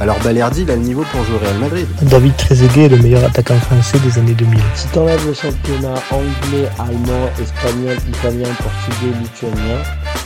[0.00, 1.86] alors Balerdi il a le niveau pour jouer au Real Madrid.
[2.02, 4.60] David Trezeguet est le meilleur attaquant français des années 2000.
[4.74, 9.82] Si t'enlèves le championnat anglais, allemand, espagnol, italien, portugais, lituanien,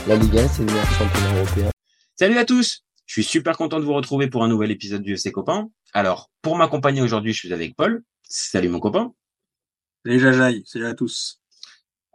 [0.07, 1.69] la Ligue 1 c'est le meilleur championnat européen.
[2.17, 5.13] Salut à tous Je suis super content de vous retrouver pour un nouvel épisode du
[5.13, 5.69] FC Copain.
[5.93, 8.03] Alors, pour m'accompagner aujourd'hui, je suis avec Paul.
[8.23, 9.13] Salut mon copain.
[10.05, 11.42] Salut Jajaï, salut à tous.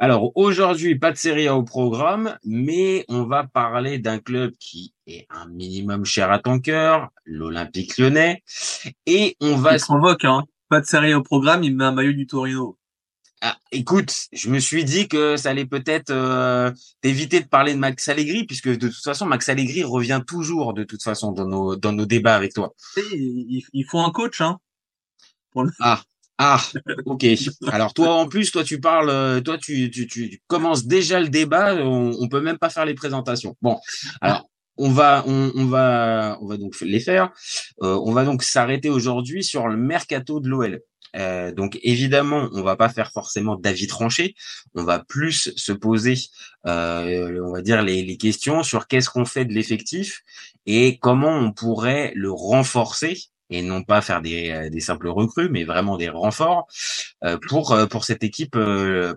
[0.01, 4.95] Alors aujourd'hui, pas de série A au programme, mais on va parler d'un club qui
[5.09, 8.45] est un minimum cher à ton cœur, l'Olympique lyonnais.
[9.07, 9.75] Et on va...
[9.75, 10.45] Il se convoque, hein.
[10.69, 12.79] Pas de série au programme, il met un maillot du Torino.
[13.41, 17.79] Ah, écoute, je me suis dit que ça allait peut-être euh, t'éviter de parler de
[17.79, 21.75] Max Allegri, puisque de toute façon, Max Allegri revient toujours de toute façon dans nos,
[21.75, 22.73] dans nos débats avec toi.
[23.13, 24.59] Il, il faut un coach, hein.
[25.81, 26.03] Ah,
[26.39, 26.63] ah,
[27.05, 27.27] ok.
[27.67, 31.29] Alors toi en plus, toi tu parles, euh, toi tu, tu, tu commences déjà le
[31.29, 31.75] débat.
[31.75, 33.57] On, on peut même pas faire les présentations.
[33.61, 33.79] Bon,
[34.21, 37.33] alors on va on, va on va donc les faire.
[37.83, 40.81] Euh, on va donc s'arrêter aujourd'hui sur le mercato de l'OL.
[41.17, 44.37] Euh, donc évidemment, on va pas faire forcément d'avis tranché.
[44.77, 46.15] On va plus se poser,
[46.65, 50.23] on va dire les questions sur qu'est-ce qu'on fait de l'effectif
[50.67, 53.19] et comment on pourrait le renforcer
[53.51, 56.67] et non pas faire des, euh, des simples recrues, mais vraiment des renforts
[57.25, 58.57] euh, pour euh, pour cette équipe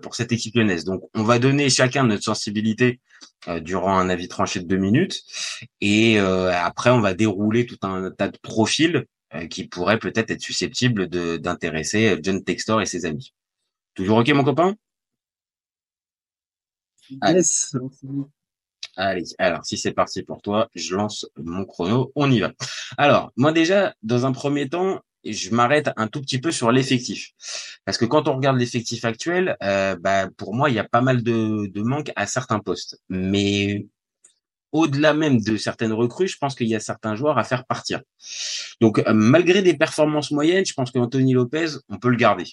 [0.02, 0.84] pour cette équipe lyonnaise.
[0.84, 3.00] Donc on va donner chacun notre sensibilité
[3.60, 5.22] durant un avis tranché de deux minutes
[5.80, 9.04] et après on va dérouler tout un tas de profils
[9.50, 13.34] qui pourraient peut-être être susceptibles de d'intéresser John Textor et ses amis.
[13.94, 14.76] Toujours ok mon copain?
[17.10, 17.20] Yes.
[17.20, 18.26] Allez,
[18.96, 22.52] alors si c'est parti pour toi, je lance mon chrono, on y va.
[22.98, 27.30] Alors, moi déjà, dans un premier temps, je m'arrête un tout petit peu sur l'effectif.
[27.84, 31.00] Parce que quand on regarde l'effectif actuel, euh, bah, pour moi, il y a pas
[31.00, 33.00] mal de, de manques à certains postes.
[33.08, 33.86] Mais
[34.72, 38.00] au-delà même de certaines recrues, je pense qu'il y a certains joueurs à faire partir.
[38.80, 42.46] Donc, euh, malgré des performances moyennes, je pense qu'Anthony Lopez, on peut le garder.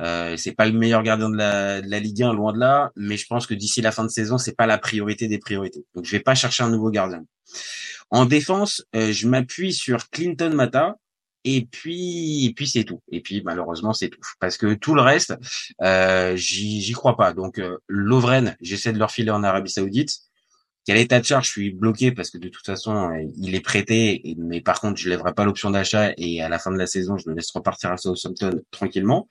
[0.00, 3.26] Euh, c'est pas le meilleur gardien de la, Ligue 1, loin de là, mais je
[3.26, 5.84] pense que d'ici la fin de saison, c'est pas la priorité des priorités.
[5.94, 7.24] Donc, je vais pas chercher un nouveau gardien.
[8.10, 10.96] En défense, euh, je m'appuie sur Clinton Mata,
[11.44, 15.02] et puis et puis c'est tout et puis malheureusement c'est tout parce que tout le
[15.02, 15.34] reste
[15.82, 20.18] euh, j'y crois pas donc euh, Lovren j'essaie de leur filer en Arabie Saoudite
[20.84, 21.46] quel état de charge?
[21.46, 25.00] Je suis bloqué parce que de toute façon euh, il est prêté mais par contre
[25.00, 27.50] je lèverai pas l'option d'achat et à la fin de la saison je le laisse
[27.52, 29.28] repartir à Southampton tranquillement.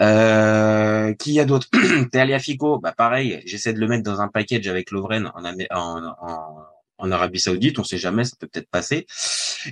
[0.00, 1.68] Euh, qui y a d'autres
[2.40, 7.78] Fico bah pareil j'essaie de le mettre dans un package avec Lovren en, Arabie Saoudite.
[7.78, 9.06] On sait jamais ça peut peut-être passer.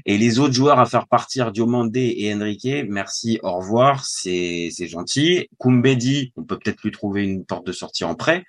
[0.04, 5.48] Et les autres joueurs à faire partir Diomandé et Enrique merci au revoir c'est gentil.
[5.58, 8.44] Kumbedi on peut peut-être lui trouver une porte de sortie en prêt.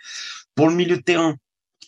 [0.53, 1.38] Pour le milieu de terrain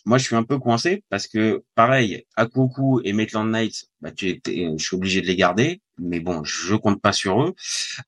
[0.06, 4.40] moi, je suis un peu coincé parce que, pareil, Akoku et Maitland Knight, bah, tu
[4.46, 7.54] je suis obligé de les garder, mais bon, je compte pas sur eux.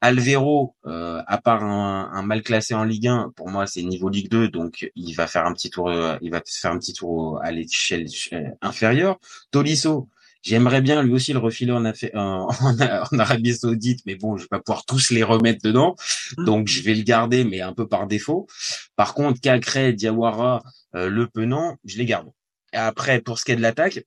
[0.00, 4.30] Alvero, euh, à part un, mal classé en Ligue 1, pour moi, c'est niveau Ligue
[4.30, 7.40] 2, donc il va faire un petit tour, euh, il va faire un petit tour
[7.42, 9.18] à l'échelle euh, inférieure.
[9.50, 10.08] Tolisso,
[10.42, 14.48] J'aimerais bien lui aussi le refiler en, en, en, Arabie Saoudite, mais bon, je vais
[14.48, 15.94] pas pouvoir tous les remettre dedans,
[16.36, 16.44] mmh.
[16.44, 18.48] donc je vais le garder, mais un peu par défaut.
[18.96, 20.64] Par contre, Cacré, Diawara,
[20.94, 22.30] euh, Le Penant, je les garde.
[22.72, 24.04] Et après, pour ce qui est de l'attaque,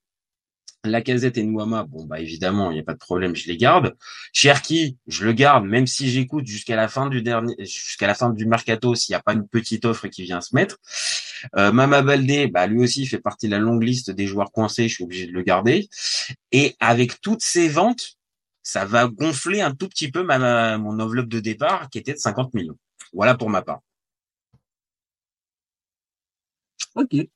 [0.85, 3.95] Lacazette et Nouama, bon bah évidemment, il n'y a pas de problème, je les garde.
[4.33, 8.29] Cherki, je le garde, même si j'écoute jusqu'à la fin du dernier, jusqu'à la fin
[8.29, 10.77] du mercato, s'il n'y a pas une petite offre qui vient se mettre.
[11.57, 14.87] Euh, Mama Baldé, bah lui aussi fait partie de la longue liste des joueurs coincés,
[14.87, 15.89] je suis obligé de le garder.
[16.51, 18.17] Et avec toutes ces ventes,
[18.63, 22.19] ça va gonfler un tout petit peu ma, mon enveloppe de départ qui était de
[22.19, 22.77] 50 millions.
[23.13, 23.81] Voilà pour ma part.
[26.95, 27.27] Ok.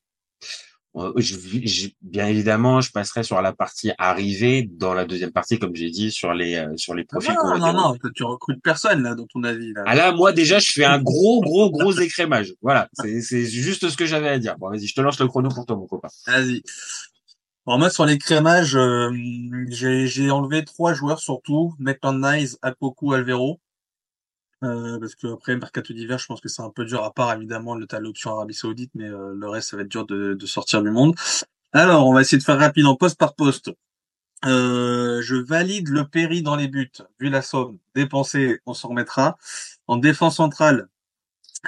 [0.96, 5.76] Euh, je, bien évidemment, je passerai sur la partie arrivée dans la deuxième partie, comme
[5.76, 7.32] j'ai dit, sur les euh, sur les profils.
[7.32, 9.72] Non, non, non, tu recrutes personne là, dans ton avis.
[9.72, 9.84] Là.
[9.86, 12.54] Ah là, moi déjà, je fais un gros, gros, gros écrémage.
[12.60, 14.56] Voilà, c'est juste ce que j'avais à dire.
[14.58, 16.08] Bon, vas-y, je te lance le chrono pour toi, mon copain.
[16.26, 16.62] Vas-y.
[17.66, 19.12] Alors moi, sur l'écrémage, euh,
[19.68, 23.60] j'ai enlevé trois joueurs surtout, Maitland Nice, Apoku, Alvero.
[24.62, 27.02] Euh, parce que après mercato d'hiver, je pense que c'est un peu dur.
[27.02, 29.88] À part évidemment le tas l'option Arabie Saoudite, mais euh, le reste ça va être
[29.88, 31.14] dur de, de, sortir du monde.
[31.72, 33.70] Alors, on va essayer de faire rapide en poste par poste.
[34.46, 36.90] Euh, je valide le péri dans les buts.
[37.18, 39.36] Vu la somme dépensée, on s'en remettra.
[39.86, 40.88] En défense centrale,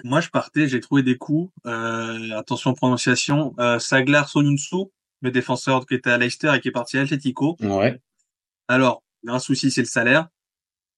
[0.04, 1.52] Moi, je partais, j'ai trouvé des coups.
[1.66, 3.54] Euh, attention prononciation.
[3.58, 4.90] Euh, Saglar Soyuncu,
[5.20, 7.56] le défenseur qui était à Leicester et qui est parti à Atletico.
[7.60, 8.00] Ouais.
[8.68, 10.28] Alors, un souci, c'est le salaire.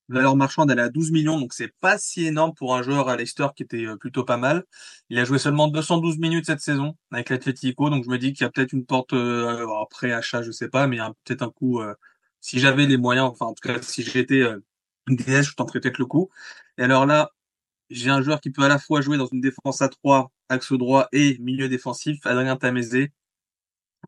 [0.09, 3.09] Valeur marchande, elle est à 12 millions, donc c'est pas si énorme pour un joueur
[3.09, 4.65] à Leicester qui était euh, plutôt pas mal.
[5.09, 8.45] Il a joué seulement 212 minutes cette saison avec l'Atletico, donc je me dis qu'il
[8.45, 11.13] y a peut-être une porte euh, après achat, je sais pas, mais il y a
[11.25, 11.81] peut-être un coup.
[11.81, 11.95] Euh,
[12.45, 14.61] si j'avais les moyens, enfin en tout cas si j'étais euh,
[15.09, 16.31] DS, je tenterais peut-être le coup.
[16.79, 17.31] Et alors là,
[17.91, 20.73] j'ai un joueur qui peut à la fois jouer dans une défense à 3, axe
[20.73, 23.13] droit et milieu défensif, Adrien Tamézé,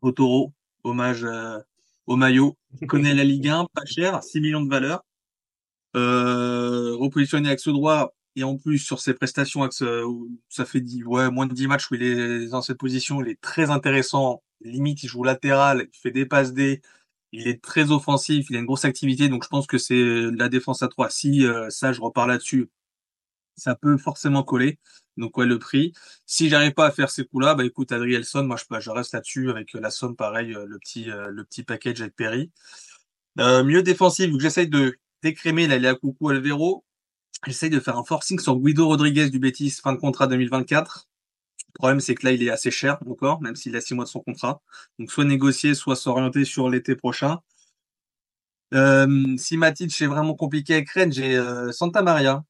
[0.01, 0.53] au taureau,
[0.83, 1.59] hommage euh,
[2.05, 2.57] au maillot.
[2.81, 5.03] Il connaît la Ligue 1, pas cher, 6 millions de valeur.
[5.97, 11.03] Euh, repositionné axe droit et en plus sur ses prestations axe, où ça fait 10,
[11.05, 14.43] ouais, moins de 10 matchs où il est dans cette position, il est très intéressant.
[14.61, 16.81] Limite, il joue latéral, il fait des passes D,
[17.31, 20.49] il est très offensif, il a une grosse activité, donc je pense que c'est la
[20.49, 21.09] défense à 3.
[21.09, 22.69] Si euh, ça, je repars là-dessus,
[23.55, 24.79] ça peut forcément coller.
[25.17, 25.93] Donc ouais, le prix.
[26.25, 29.13] Si j'arrive pas à faire ces coups-là, bah écoute, Adrielson, moi je, bah, je reste
[29.13, 32.51] là-dessus avec la somme pareil, euh, le petit euh, le petit package avec Perry.
[33.39, 36.83] Euh, mieux défensif, j'essaye de décrémer là, les Coucou Alvero,
[37.45, 41.07] j'essaye de faire un forcing sur Guido Rodriguez du Betis, fin de contrat 2024.
[41.67, 44.05] Le problème, c'est que là, il est assez cher encore, même s'il a six mois
[44.05, 44.61] de son contrat.
[44.99, 47.39] Donc, soit négocier, soit s'orienter sur l'été prochain.
[48.73, 52.43] Euh, si Matic est vraiment compliqué avec Rennes, j'ai euh, Santa Maria,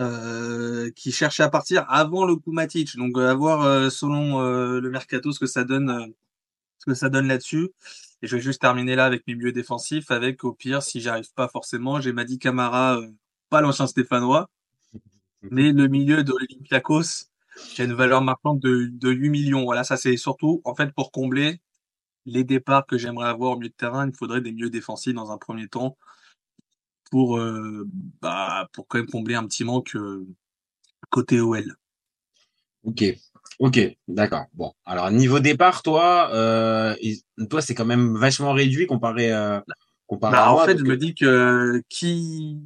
[0.00, 2.96] euh, qui cherchait à partir avant le coup Matic.
[2.96, 4.40] Donc, à voir selon
[4.80, 6.12] le mercato ce que ça donne,
[6.78, 7.70] ce que ça donne là-dessus.
[8.22, 11.32] Et je vais juste terminer là avec mes milieux défensifs, avec au pire, si j'arrive
[11.34, 13.00] pas forcément, j'ai Madi Camara,
[13.48, 14.50] pas l'ancien Stéphanois,
[15.42, 17.28] mais le milieu de l'Olympiakos,
[17.70, 19.64] qui a une valeur marchande de, de 8 millions.
[19.64, 21.60] Voilà, ça c'est surtout en fait pour combler
[22.26, 24.04] les départs que j'aimerais avoir au milieu de terrain.
[24.04, 25.96] Il me faudrait des milieux défensifs dans un premier temps
[27.10, 27.88] pour euh,
[28.20, 30.26] bah, pour quand même combler un petit manque euh,
[31.10, 31.76] côté OL.
[32.84, 33.04] Ok,
[33.58, 34.46] ok, d'accord.
[34.54, 36.94] Bon, alors niveau départ, toi, euh,
[37.50, 39.60] toi c'est quand même vachement réduit comparé, euh,
[40.06, 40.66] comparé bah, à en moi.
[40.66, 42.60] fait, donc, je me dis que qui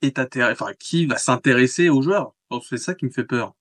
[0.00, 2.34] est intéressé, enfin qui va s'intéresser aux joueurs?
[2.50, 3.54] Donc, C'est ça qui me fait peur.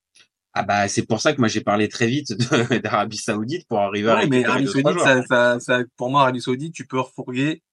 [0.54, 2.34] Ah bah c'est pour ça que moi j'ai parlé très vite
[2.84, 6.22] d'Arabie Saoudite pour arriver à Ouais, mais récupérer Arabie Saoudite, ça, ça, ça, pour moi,
[6.24, 7.64] Arabie Saoudite, tu peux refourguer,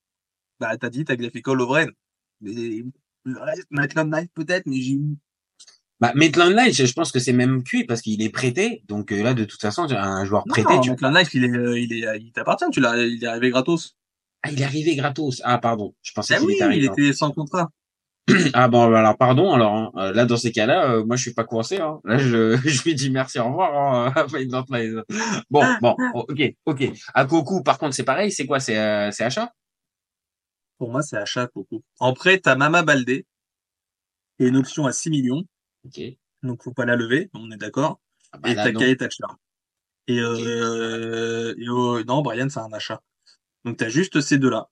[0.60, 1.90] bah, t'as dit, t'as Tagliafico, Lovren.
[2.40, 2.84] Mais
[3.24, 4.98] le reste, Maitland Night peut-être, mais j'ai
[6.00, 8.82] Bah Maitland Night, je pense que c'est même cuit parce qu'il est prêté.
[8.86, 11.78] Donc euh, là de toute façon, un joueur prêté, Non, tu Maitland il est, euh,
[11.78, 13.96] il est, il t'appartient, tu l'as, il est arrivé gratos.
[14.42, 15.42] Ah, il est arrivé gratos.
[15.44, 16.86] Ah pardon, je pensais Ah qu'il oui, était arrivé.
[16.86, 17.68] il était sans contrat.
[18.52, 19.52] Ah bon, alors pardon.
[19.52, 21.78] Alors hein, euh, là, dans ces cas-là, euh, moi, je suis pas coincé.
[21.80, 22.00] Hein.
[22.04, 23.74] Là, je, je lui dis merci, au revoir.
[23.74, 24.94] Hein, à Maitland Night.
[25.50, 26.84] bon, bon, oh, ok, ok.
[27.14, 28.30] À Coco, par contre, c'est pareil.
[28.30, 28.60] C'est quoi?
[28.60, 29.50] C'est euh, c'est achat?
[30.78, 31.82] Pour moi, c'est achat, Coco.
[31.98, 33.26] En prêt, t'as Mama Baldé,
[34.38, 35.44] qui est une option à 6 millions.
[35.84, 36.00] Ok.
[36.42, 38.00] Donc, faut pas la lever, on est d'accord.
[38.32, 38.80] Ah bah et non.
[38.80, 39.24] Kaya Thatcher.
[40.06, 43.02] Et, euh, et euh, non, Brian, c'est un achat.
[43.64, 44.70] Donc, t'as juste ces deux-là.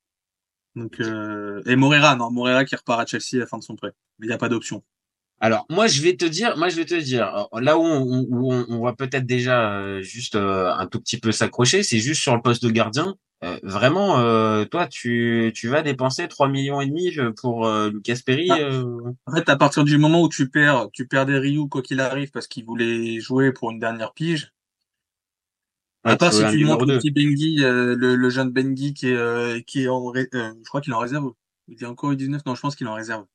[0.74, 3.76] Donc, euh, et Morera, non, Morera qui repart à Chelsea à la fin de son
[3.76, 3.92] prêt.
[4.18, 4.84] Mais il n'y a pas d'option.
[5.38, 8.24] Alors moi je vais te dire, moi je vais te dire, euh, là où on,
[8.28, 12.22] où on, on va peut-être déjà euh, juste un tout petit peu s'accrocher, c'est juste
[12.22, 13.16] sur le poste de gardien.
[13.46, 17.10] Euh, vraiment, euh, toi tu tu vas dépenser 3 millions et demi
[17.40, 18.48] pour euh, Lucas Perry.
[18.50, 18.58] Ah.
[18.58, 21.82] euh, En fait, à partir du moment où tu perds, tu perds des Ryu quoi
[21.82, 24.52] qu'il arrive parce qu'il voulait jouer pour une dernière pige.
[26.04, 29.08] ouais, À part si tu montres le petit Bengi, euh, le, le jeune Bengi qui
[29.08, 31.32] est, euh, qui est en, euh, je crois qu'il est en réserve.
[31.68, 33.26] Il est encore U19, non, je pense qu'il est en réserve.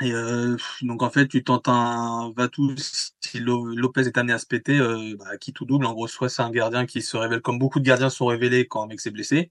[0.00, 4.38] Et euh, donc en fait, tu tentes un Vatou si Lo- Lopez est amené à
[4.38, 5.84] se péter, euh, bah, qui tout double.
[5.86, 8.66] En gros, soit c'est un gardien qui se révèle comme beaucoup de gardiens sont révélés
[8.66, 9.50] quand un mec s'est blessé,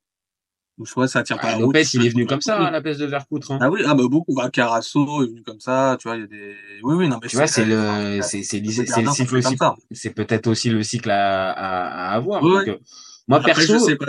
[0.77, 1.75] ou soit ça tient pas Ah, la route.
[1.75, 3.51] Lopez il est venu comme ça à la place de Vercoutre.
[3.51, 3.60] Hein.
[3.62, 4.33] Ah oui, ah bah beaucoup.
[4.33, 6.55] Bah, Carasso est venu comme ça, tu vois, il y a des.
[6.83, 9.57] Oui, oui, non, mais Tu vois, c'est le, c'est c'est le cycle aussi.
[9.91, 12.43] C'est peut-être aussi le cycle à à, à avoir.
[12.43, 12.79] Ouais, Donc, euh,
[13.27, 14.07] moi Après, perso, je sais pas.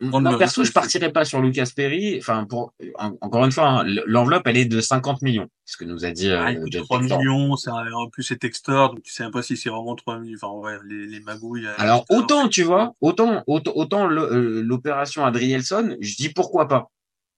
[0.00, 2.18] On Moi, ne- perso, je partirais pas sur Lucas Perry.
[2.18, 5.84] Enfin, pour en- encore une fois, hein, l'enveloppe, elle est de 50 millions, ce que
[5.84, 7.18] nous a dit euh, Ah, il coûte Jeff 3 Textor.
[7.18, 9.96] millions, c'est un- en plus c'est Textor, donc tu sais même pas si c'est vraiment
[9.96, 10.38] 3 millions.
[10.40, 11.66] Enfin, ouais, les, les magouilles.
[11.66, 12.16] euh, Alors Textor.
[12.18, 16.90] autant, tu vois, autant autant, autant euh, l'opération Adrielson, je dis pourquoi pas.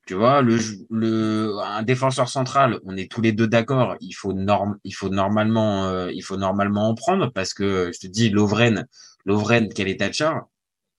[0.06, 0.58] Tu vois, le
[0.90, 3.96] le un défenseur central, on est tous les deux d'accord.
[4.00, 8.00] Il faut norm, il faut normalement, euh, il faut normalement en prendre parce que je
[8.00, 8.86] te dis, Lovren,
[9.24, 10.32] Lovren, quel est Thatcher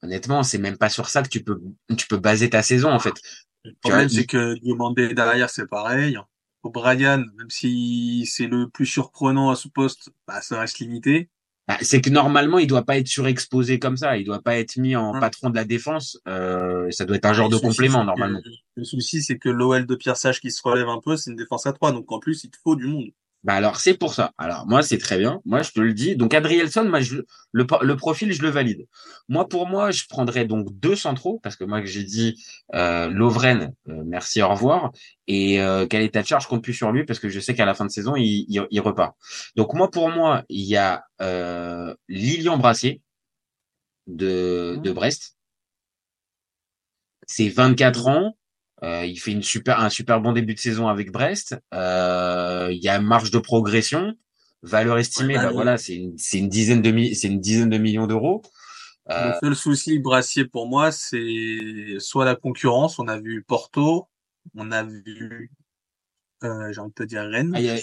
[0.03, 1.61] Honnêtement, c'est même pas sur ça que tu peux
[1.97, 3.13] tu peux baser ta saison en fait.
[3.63, 6.17] Le problème, c'est que Diomandé derrière, c'est pareil.
[6.63, 11.29] O'Brien, même si c'est le plus surprenant à ce poste, bah, ça reste limité.
[11.67, 14.17] Bah, c'est que normalement, il doit pas être surexposé comme ça.
[14.17, 16.19] Il doit pas être mis en patron de la défense.
[16.27, 18.39] Euh, ça doit être un genre Le de souci, complément que- normalement.
[18.75, 21.37] Le souci, c'est que l'OL de Pierre Sage qui se relève un peu, c'est une
[21.37, 23.09] défense à 3, donc en plus, il te faut du monde.
[23.43, 24.33] Bah alors c'est pour ça.
[24.37, 25.41] Alors moi c'est très bien.
[25.45, 26.15] Moi je te le dis.
[26.15, 27.21] Donc Adrielson, moi je,
[27.51, 28.85] le, le profil je le valide.
[29.29, 32.43] Moi pour moi je prendrais donc deux centraux parce que moi que j'ai dit
[32.75, 34.91] euh, Lovren, euh, merci au revoir
[35.27, 37.85] et euh, Caleta Charge compte plus sur lui parce que je sais qu'à la fin
[37.85, 39.15] de saison il, il, il, repart.
[39.55, 43.01] Donc moi pour moi il y a euh, Lilian Brassier
[44.05, 45.35] de, de Brest.
[47.25, 48.37] C'est 24 ans.
[48.83, 51.55] Euh, il fait une super, un super bon début de saison avec Brest.
[51.73, 54.13] Euh, il y a marge de progression,
[54.63, 55.35] valeur estimée.
[55.35, 58.41] bah, voilà, c'est une, c'est une dizaine de c'est une dizaine de millions d'euros.
[59.09, 59.29] Euh...
[59.29, 62.97] Le seul souci Brassier pour moi, c'est soit la concurrence.
[62.97, 64.07] On a vu Porto,
[64.55, 65.51] on a vu,
[66.43, 67.53] euh, j'ai envie de te dire Rennes.
[67.55, 67.77] Ah, il, y a,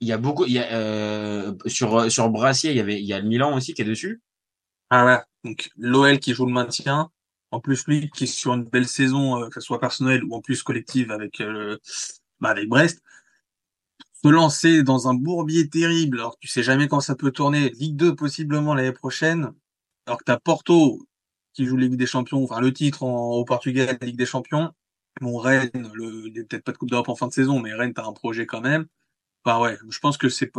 [0.00, 0.44] il y a beaucoup.
[0.44, 3.54] Il y a euh, sur sur Brassier, il y avait il y a le Milan
[3.54, 4.20] aussi qui est dessus.
[4.90, 5.18] Ah ouais.
[5.44, 7.10] Donc l'OL qui joue le maintien.
[7.52, 10.34] En plus, lui qui est sur une belle saison, euh, que ce soit personnelle ou
[10.34, 11.78] en plus collective avec, euh,
[12.40, 13.02] bah, avec Brest,
[14.22, 17.70] se lancer dans un bourbier terrible, alors que tu sais jamais quand ça peut tourner,
[17.70, 19.52] Ligue 2 possiblement l'année prochaine,
[20.06, 21.06] alors que t'as Porto
[21.54, 24.72] qui joue Ligue des Champions, enfin le titre en, au Portugal, Ligue des Champions,
[25.20, 28.06] mon Rennes, il peut-être pas de Coupe d'Europe en fin de saison, mais Rennes, t'as
[28.06, 28.86] un projet quand même.
[29.44, 30.50] Bah ouais, je pense que c'est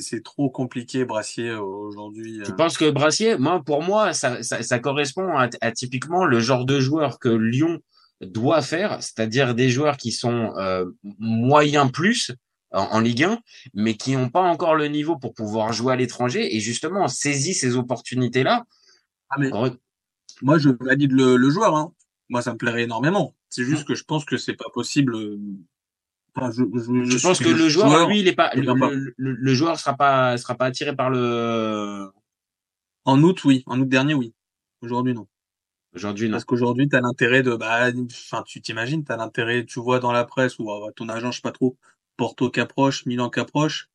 [0.00, 2.40] c'est trop compliqué Brassier aujourd'hui.
[2.44, 6.38] Tu penses que Brassier, moi pour moi ça ça, ça correspond à, à, typiquement le
[6.38, 7.80] genre de joueur que Lyon
[8.20, 10.84] doit faire, c'est-à-dire des joueurs qui sont euh,
[11.18, 12.32] moyens plus
[12.72, 13.38] en, en, Ligue 1,
[13.72, 17.08] mais qui n'ont pas encore le niveau pour pouvoir jouer à l'étranger et justement on
[17.08, 18.66] saisit ces opportunités là.
[19.30, 19.50] Ah mais
[20.42, 21.94] moi je valide le, le joueur, hein.
[22.28, 23.34] moi ça me plairait énormément.
[23.48, 25.16] C'est juste que je pense que c'est pas possible
[26.40, 28.62] Enfin, je, je, je, pense que le joueur, joueur, lui, il est pas, le,
[29.16, 32.10] le, le, joueur sera pas, sera pas attiré par le.
[33.04, 33.62] En août, oui.
[33.66, 34.32] En août dernier, oui.
[34.80, 35.26] Aujourd'hui, non.
[35.94, 36.32] Aujourd'hui, non.
[36.32, 39.98] Parce qu'aujourd'hui, tu as l'intérêt de, bah, enfin, tu t'imagines, tu as l'intérêt, tu vois
[39.98, 41.76] dans la presse ou euh, ton agent, je sais pas trop,
[42.16, 43.90] Porto qu'approche, Milan qu'approche,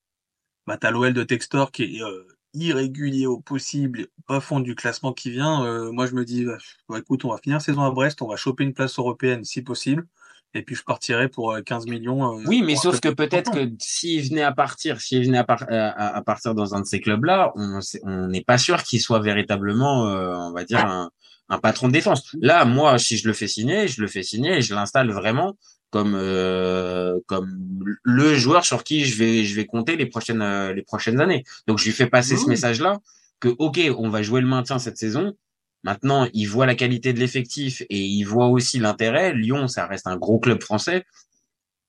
[0.67, 5.13] bah, t'as l'OL de Textor qui est euh, irrégulier au possible, pas fond du classement
[5.13, 5.63] qui vient.
[5.65, 6.45] Euh, moi, je me dis,
[6.89, 9.61] bah, écoute, on va finir saison à Brest, on va choper une place européenne si
[9.61, 10.07] possible
[10.55, 12.39] et puis je partirais pour 15 millions.
[12.39, 15.65] Euh, oui, mais sauf que peut-être que s'il venait à partir, s'il venait à, par
[15.69, 20.07] à, à, partir dans un de ces clubs-là, on n'est pas sûr qu'il soit véritablement,
[20.07, 21.11] euh, on va dire, un,
[21.49, 22.35] un, patron de défense.
[22.39, 25.55] Là, moi, si je le fais signer, je le fais signer et je l'installe vraiment
[25.95, 27.57] comme euh, comme
[28.03, 31.45] le joueur sur qui je vais je vais compter les prochaines euh, les prochaines années.
[31.67, 32.99] Donc je lui fais passer ce message-là
[33.39, 35.37] que ok, on va jouer le maintien cette saison,
[35.85, 39.35] Maintenant, il voit la qualité de l'effectif et il voit aussi l'intérêt.
[39.35, 41.05] Lyon, ça reste un gros club français.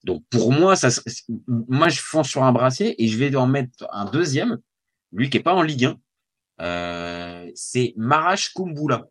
[0.05, 0.91] Donc pour moi, ça,
[1.39, 4.59] moi je fonce sur un brassier et je vais en mettre un deuxième,
[5.13, 5.97] lui qui est pas en Ligue 1.
[6.61, 9.09] Euh, c'est Marash Kumbula.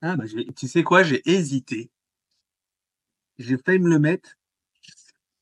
[0.00, 0.24] Ah bah,
[0.56, 1.90] tu sais quoi, j'ai hésité.
[3.38, 4.38] J'ai failli me le mettre.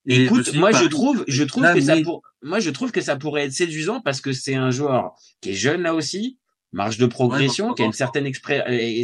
[0.07, 3.15] Et Écoute, moi je trouve, je trouve que ça pour, moi je trouve que ça
[3.15, 6.37] pourrait être séduisant parce que c'est un joueur qui est jeune là aussi,
[6.73, 8.31] marge de progression, ouais, qui a une certaine,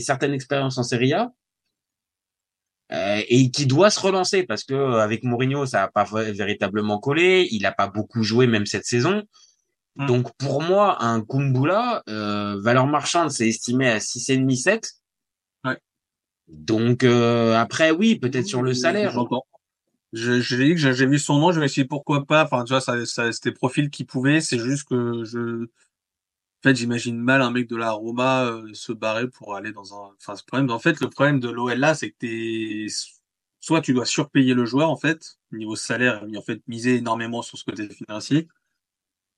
[0.00, 1.32] certaine expérience en Serie A.
[2.92, 6.98] Euh, et qui doit se relancer parce que euh, avec Mourinho ça n'a pas véritablement
[6.98, 9.22] collé, il n'a pas beaucoup joué même cette saison.
[9.96, 10.06] Mm.
[10.06, 14.90] Donc pour moi un Kumbula euh, valeur marchande c'est estimé à 6,5 7.
[15.64, 15.78] Ouais.
[16.48, 19.14] Donc euh, après oui, peut-être sur le salaire.
[20.12, 22.44] Je, je dit que j'ai vu son nom, je me suis dit pourquoi pas.
[22.44, 24.40] Enfin, tu vois, ça, ça c'était profil qui pouvait.
[24.40, 25.66] C'est juste que je
[26.64, 30.14] fait, j'imagine mal un mec de la Roma euh, se barrer pour aller dans un.
[30.18, 30.70] Enfin, ce problème.
[30.70, 32.86] En fait, le problème de l'OL là, c'est que t'es
[33.60, 37.58] soit tu dois surpayer le joueur en fait niveau salaire, en fait miser énormément sur
[37.58, 38.48] ce côté financier,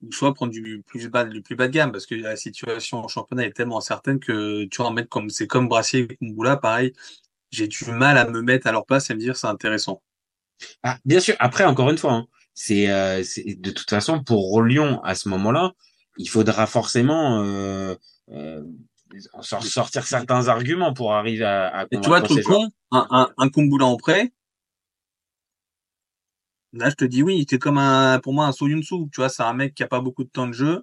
[0.02, 2.99] ou soit prendre du plus bas du plus bas de gamme parce que la situation
[2.99, 6.16] en championnat est tellement incertaine que tu vas en mettre comme c'est comme Brassier et
[6.16, 6.92] Kumboula, pareil.
[7.50, 10.02] J'ai du mal à me mettre à leur place et me dire c'est intéressant.
[10.83, 11.37] Ah, bien sûr.
[11.38, 13.23] Après, encore une fois, hein, c'est euh,
[13.59, 15.75] de toute façon pour Lyon à ce moment-là
[16.19, 17.95] il faudra forcément euh,
[18.31, 18.63] euh,
[19.41, 23.49] sortir certains arguments pour arriver à, à Et tu vois, truc con, un, un, un
[23.49, 24.33] Kumbula en prêt,
[26.73, 29.09] là, je te dis oui, c'est comme un, pour moi, un Soyunsu.
[29.13, 30.83] Tu vois, c'est un mec qui a pas beaucoup de temps de jeu.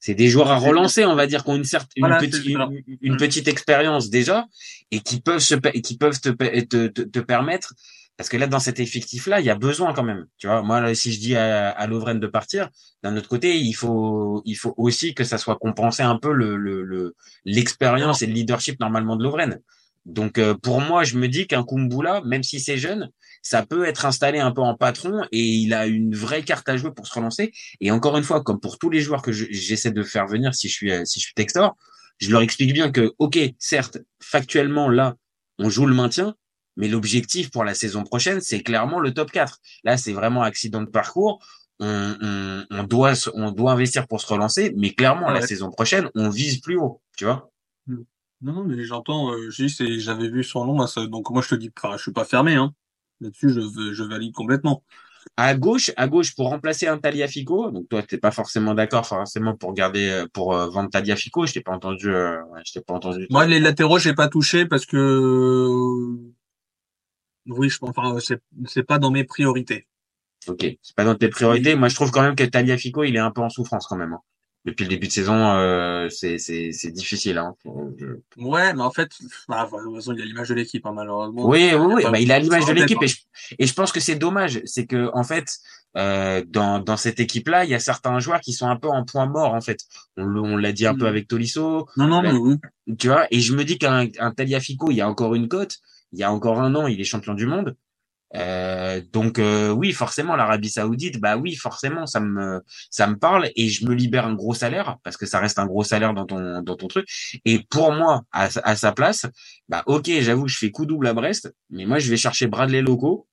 [0.00, 1.64] C'est des joueurs à relancer, on va dire, qui ont une
[1.98, 4.46] voilà, une, petite, une, une, petite expérience déjà
[4.92, 7.74] et qui peuvent se, qui peuvent te, te, te, te permettre
[8.18, 10.26] parce que là, dans cet effectif-là, il y a besoin quand même.
[10.38, 12.68] Tu vois, moi, si je dis à, à de partir,
[13.04, 16.56] d'un autre côté, il faut, il faut aussi que ça soit compensé un peu le,
[16.56, 19.60] le, l'expérience et le leadership normalement de Lovren.
[20.04, 23.08] Donc, euh, pour moi, je me dis qu'un Kumbula, même si c'est jeune,
[23.40, 26.76] ça peut être installé un peu en patron et il a une vraie carte à
[26.76, 27.52] jouer pour se relancer.
[27.80, 30.68] Et encore une fois, comme pour tous les joueurs que j'essaie de faire venir si
[30.68, 31.76] je suis, si je suis Textor,
[32.18, 35.14] je leur explique bien que, ok, certes, factuellement, là,
[35.60, 36.34] on joue le maintien,
[36.78, 39.58] mais l'objectif pour la saison prochaine, c'est clairement le top 4.
[39.84, 41.44] Là, c'est vraiment accident de parcours.
[41.80, 46.10] on, on, on doit on doit investir pour se relancer, mais clairement la saison prochaine,
[46.14, 47.50] on vise plus haut, tu vois.
[48.40, 51.70] Non, non, mais j'entends, euh, j'avais vu son nom, ça- donc moi je te dis,
[51.76, 52.72] enfin, je suis pas fermé, hein.
[53.20, 53.60] Là-dessus, je,
[53.92, 54.84] je valide complètement.
[55.36, 57.70] À gauche, à gauche pour remplacer un Taliafico.
[57.72, 61.44] Donc toi, t'es pas forcément d'accord forcément pour garder euh, pour euh, vendre Taliafico.
[61.46, 62.08] Je t'ai pas entendu.
[62.12, 63.26] Euh, je t'ai pas entendu.
[63.30, 66.16] Moi, les latéraux, j'ai pas touché parce que, euh,
[67.48, 69.86] oui, je, enfin, c'est, c'est pas dans mes priorités.
[70.46, 71.74] Ok, c'est pas dans tes priorités.
[71.74, 74.12] Moi, je trouve quand même que Taliafico, il est un peu en souffrance quand même.
[74.12, 74.20] hein.
[74.64, 77.38] Depuis le début de saison, euh, c'est c'est c'est difficile.
[77.38, 77.54] Hein.
[77.96, 78.06] Je-
[78.42, 79.08] Ouais, mais en fait,
[79.48, 81.46] bah, de toute façon, il y a l'image de l'équipe, hein, malheureusement.
[81.48, 82.02] Oui, oui, oui.
[82.02, 83.16] Bah, il a l'image de l'équipe et je,
[83.58, 84.60] et je pense que c'est dommage.
[84.64, 85.56] C'est que en fait,
[85.96, 89.04] euh, dans dans cette équipe-là, il y a certains joueurs qui sont un peu en
[89.04, 89.80] point mort en fait.
[90.16, 91.08] On, l'a dit un peu Mhm.
[91.10, 91.86] avec Tolisso.
[91.96, 92.56] Non, non, mais oui.
[92.98, 95.78] tu vois et je me dis qu'un un Taliafico il y a encore une cote
[96.12, 97.76] il y a encore un an il est champion du monde
[98.36, 102.60] euh, donc euh, oui forcément l'Arabie Saoudite bah oui forcément ça me
[102.90, 105.66] ça me parle et je me libère un gros salaire parce que ça reste un
[105.66, 107.08] gros salaire dans ton dans ton truc
[107.46, 109.26] et pour moi à, sa- à sa place
[109.70, 112.82] bah ok j'avoue je fais coup double à Brest mais moi je vais chercher Bradley
[112.82, 113.26] Loco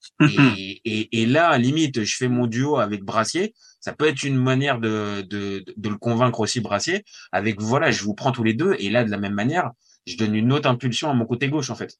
[0.20, 3.54] et, et, et là, limite, je fais mon duo avec Brassier.
[3.80, 7.04] Ça peut être une manière de, de, de le convaincre aussi, Brassier.
[7.32, 8.74] Avec, voilà, je vous prends tous les deux.
[8.78, 9.70] Et là, de la même manière,
[10.06, 11.98] je donne une autre impulsion à mon côté gauche, en fait.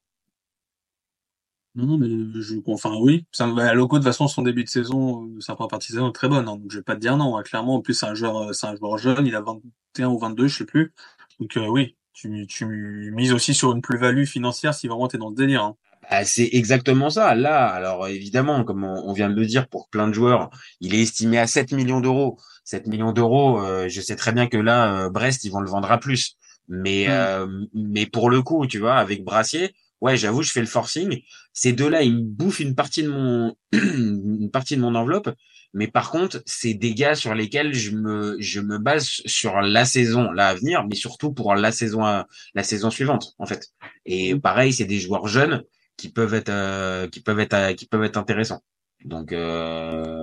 [1.75, 2.07] Non, non, mais
[2.41, 3.25] je, enfin, oui.
[3.31, 5.95] Ça, bah, Loco, de toute façon, son début de saison, euh, sa première partie de
[5.95, 7.41] saison est très bonne, hein, donc je vais pas te dire non, hein.
[7.43, 10.19] Clairement, en plus, c'est un joueur, euh, c'est un joueur jeune, il a 21 ou
[10.19, 10.93] 22, je sais plus.
[11.39, 11.95] Donc, euh, oui.
[12.13, 12.65] Tu, tu
[13.11, 15.75] mises aussi sur une plus-value financière si vraiment t'es dans ce délire, hein.
[16.09, 17.33] Bah, c'est exactement ça.
[17.33, 20.49] Là, alors évidemment, comme on, on vient de le dire, pour plein de joueurs,
[20.81, 22.37] il est estimé à 7 millions d'euros.
[22.65, 25.69] 7 millions d'euros, euh, je sais très bien que là, euh, Brest, ils vont le
[25.69, 26.37] vendre à plus.
[26.67, 27.11] Mais, Mm.
[27.11, 31.21] euh, mais pour le coup, tu vois, avec Brassier, ouais, j'avoue, je fais le forcing.
[31.53, 35.29] Ces deux-là, ils me bouffent une partie de mon, une partie de mon enveloppe.
[35.75, 39.85] Mais par contre, c'est des gars sur lesquels je me, je me base sur la
[39.85, 43.69] saison, là à venir, mais surtout pour la saison, à- la saison suivante, en fait.
[44.05, 45.63] Et pareil, c'est des joueurs jeunes
[45.97, 48.61] qui peuvent être, euh, qui peuvent être, euh, qui peuvent être intéressants.
[49.03, 50.15] Donc euh,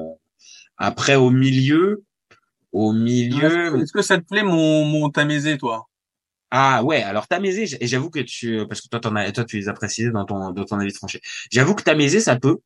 [0.76, 2.04] après au milieu,
[2.72, 5.88] au milieu, Est-ce que ça te plaît mon, mon Tamézé, toi?
[6.50, 9.68] Ah ouais, alors Tamézé, j'avoue que tu, parce que toi t'en as, toi tu les
[9.68, 11.20] as précisés dans ton, dans ton avis de tranché.
[11.52, 12.58] J'avoue que Tamézé, ça peut,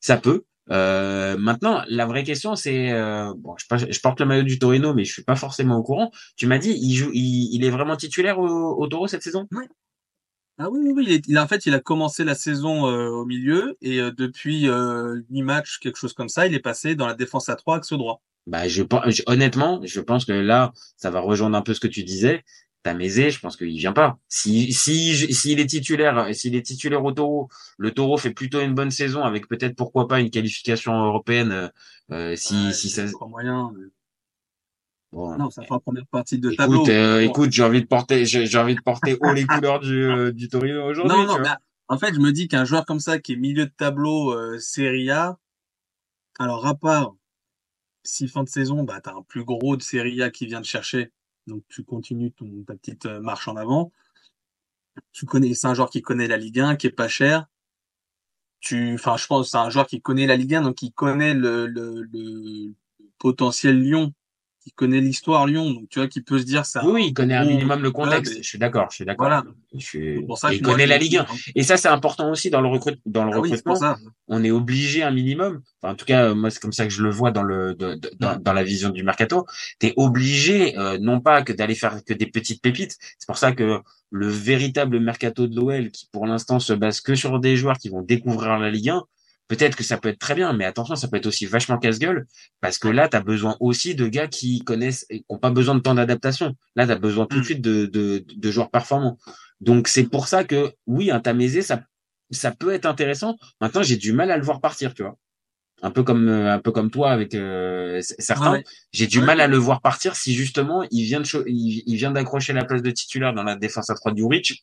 [0.00, 0.44] ça peut.
[0.70, 5.04] Euh, maintenant, la vraie question, c'est, euh, bon, je, porte le maillot du Torino, mais
[5.04, 6.10] je suis pas forcément au courant.
[6.36, 9.48] Tu m'as dit, il joue, il, il est vraiment titulaire au, au Toro cette saison?
[10.58, 13.08] Ah oui, oui, oui, il est, il en fait, il a commencé la saison euh,
[13.08, 16.94] au milieu et euh, depuis euh, 8 matchs, quelque chose comme ça, il est passé
[16.94, 18.22] dans la défense à 3 axe droit.
[18.46, 21.88] Bah, je, je- honnêtement, je pense que là, ça va rejoindre un peu ce que
[21.88, 22.44] tu disais.
[22.82, 24.18] Tamézé, je pense qu'il vient pas.
[24.28, 28.74] Si, si, s'il est titulaire, s'il est titulaire au Taureau, le Taureau fait plutôt une
[28.74, 31.68] bonne saison avec peut-être pourquoi pas une qualification européenne, euh,
[32.10, 33.04] euh, si, Ouais, si ça.
[33.28, 33.72] moyen.
[33.76, 33.86] mais-
[35.12, 36.76] Bon, Non, ça fera première partie de tableau.
[36.82, 37.30] écoute, euh, Bon.
[37.30, 40.48] écoute, j'ai envie de porter, j'ai envie de porter haut les couleurs du, euh, du
[40.48, 41.16] Torino aujourd'hui.
[41.16, 41.50] Non, non, mais
[41.88, 44.58] en fait, je me dis qu'un joueur comme ça qui est milieu de tableau euh,
[44.58, 45.38] Serie A,
[46.38, 47.14] alors à part
[48.04, 50.66] si fin de saison, bah t'as un plus gros de Serie A qui vient te
[50.66, 51.12] chercher,
[51.46, 53.92] donc tu continues ton ta petite euh, marche en avant.
[55.12, 57.46] Tu connais, c'est un joueur qui connaît la Ligue 1, qui est pas cher.
[58.60, 61.34] Tu, enfin, je pense, c'est un joueur qui connaît la Ligue 1, donc qui connaît
[61.34, 62.72] le, le, le
[63.18, 64.12] potentiel Lyon,
[64.60, 66.86] qui connaît l'histoire Lyon, donc tu vois, qui peut se dire ça.
[66.86, 68.34] Oui, il connaît un minimum le contexte.
[68.36, 69.26] et- Je suis d'accord, je suis d'accord.
[69.26, 69.44] Voilà.
[69.74, 70.16] Je suis...
[70.18, 71.26] C'est pour ça et il connaît la Ligue 1.
[71.56, 73.72] Et ça, c'est important aussi dans le recrute, dans le Ah recrutement.
[73.72, 73.96] pour ça.
[74.34, 75.60] On est obligé un minimum.
[75.82, 77.74] Enfin, en tout cas, euh, moi, c'est comme ça que je le vois dans le
[77.74, 79.46] de- de- dans, dans la vision du mercato.
[79.78, 82.96] T'es obligé, euh, non pas que d'aller faire que des petites pépites.
[83.18, 87.14] C'est pour ça que le véritable mercato de l'OL, qui pour l'instant se base que
[87.14, 89.04] sur des joueurs qui vont découvrir la Ligue 1,
[89.48, 92.26] peut-être que ça peut être très bien, mais attention, ça peut être aussi vachement casse-gueule,
[92.62, 95.50] parce que là, tu as besoin aussi de gars qui connaissent, et qui n'ont pas
[95.50, 96.54] besoin de temps d'adaptation.
[96.76, 97.44] Là, tu as besoin tout de Mm.
[97.44, 99.18] suite de, de, de joueurs performants.
[99.60, 101.82] Donc, c'est pour ça que, oui, un Tamézé, ça,
[102.32, 103.36] ça peut être intéressant.
[103.60, 105.16] Maintenant, j'ai du mal à le voir partir, tu vois.
[105.82, 108.52] Un peu comme, euh, un peu comme toi avec euh, certains.
[108.52, 108.64] Ouais.
[108.92, 109.24] J'ai du Ouais.
[109.26, 112.64] mal à le voir partir si justement il vient de, il, il vient d'accrocher la
[112.64, 114.62] place de titulaire dans la défense à 3 du Rich.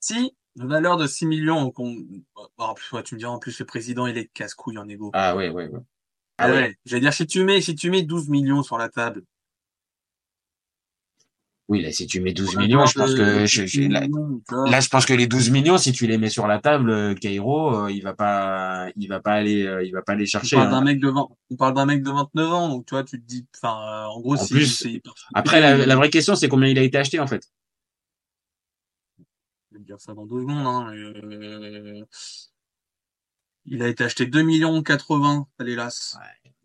[0.00, 1.96] Si, valeur de 6 millions, qu'on,
[2.58, 5.10] en plus, ouais, tu me diras, en plus, le président, il est casse-couille en égo.
[5.14, 5.80] Ah ouais, ouais, ouais.
[6.38, 6.56] Ah Ah ouais.
[6.56, 6.78] ouais.
[6.84, 9.22] J'allais dire, si tu mets, si tu mets 12 millions sur la table.
[11.70, 13.88] Oui, là, si tu mets 12 un millions, je pense que de je- 6 je-
[13.88, 17.14] là, je pense que les 12 millions, si tu les mets sur la table, euh,
[17.14, 20.26] Cairo, euh, il va pas, il va pas aller, euh, il va pas aller on
[20.26, 20.56] chercher.
[20.56, 20.70] parle hein.
[20.72, 23.20] d'un mec de 20, on parle d'un mec de 29 ans, donc tu vois, tu
[23.22, 25.00] te dis, enfin, euh, en gros, En plus, c'est-
[25.32, 27.48] Après, la, la vraie question, c'est combien il a été acheté en fait.
[29.70, 32.04] Je vais te dire ça dans deux secondes, hein, euh,
[33.66, 36.18] il a été acheté 2 millions 80, allez, hélas.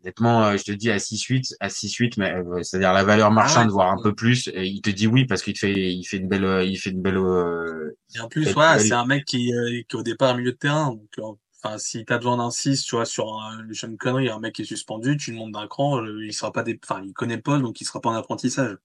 [0.06, 3.70] Honnêtement, euh, je te dis à 6-8, à 6-8, mais euh, c'est-à-dire la valeur marchande,
[3.70, 4.48] voire un peu plus.
[4.54, 6.76] et il te dit oui parce qu'il te fait, il fait une belle, euh, il
[6.78, 7.16] fait une belle.
[7.16, 10.36] euh, Et en plus, belle- c'est un mec qui, euh, qui est au départ un
[10.38, 10.90] milieu de terrain.
[10.90, 11.22] Donc, euh,
[11.64, 14.54] enfin, si t'as besoin d'un 6, tu vois, sur un, le Sean Connery, un mec
[14.54, 17.12] qui est suspendu, tu le montes d'un cran, euh, il sera pas des, enfin, il
[17.12, 18.76] connaît poste, donc il sera pas en apprentissage.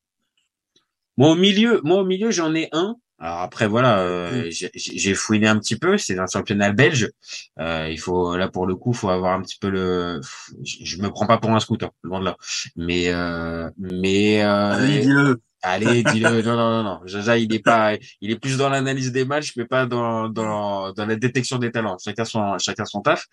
[1.17, 2.95] Moi au milieu, moi au milieu, j'en ai un.
[3.21, 5.95] Alors après voilà, euh, j'ai- j'ai fouiné un petit peu.
[5.99, 7.11] C'est un championnat belge.
[7.59, 10.19] Euh, il faut là pour le coup, faut avoir un petit peu le.
[10.63, 12.35] Je, me prends pas pour un scooter, loin de là.
[12.75, 15.39] Mais euh, mais euh, Allez, dis-le.
[15.61, 16.41] Allez, dis-le.
[16.41, 16.99] Non, non, non, non.
[17.05, 20.91] Jaja, il est pas, il est plus dans l'analyse des matchs, mais pas dans, dans,
[20.91, 21.97] dans la détection des talents.
[22.03, 23.27] Chacun son, chacun son taf.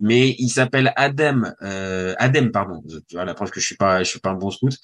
[0.00, 2.82] Mais il s'appelle Adem, euh, Adem, pardon.
[3.08, 4.76] Tu vois, la preuve que je suis pas, je suis pas un bon scout.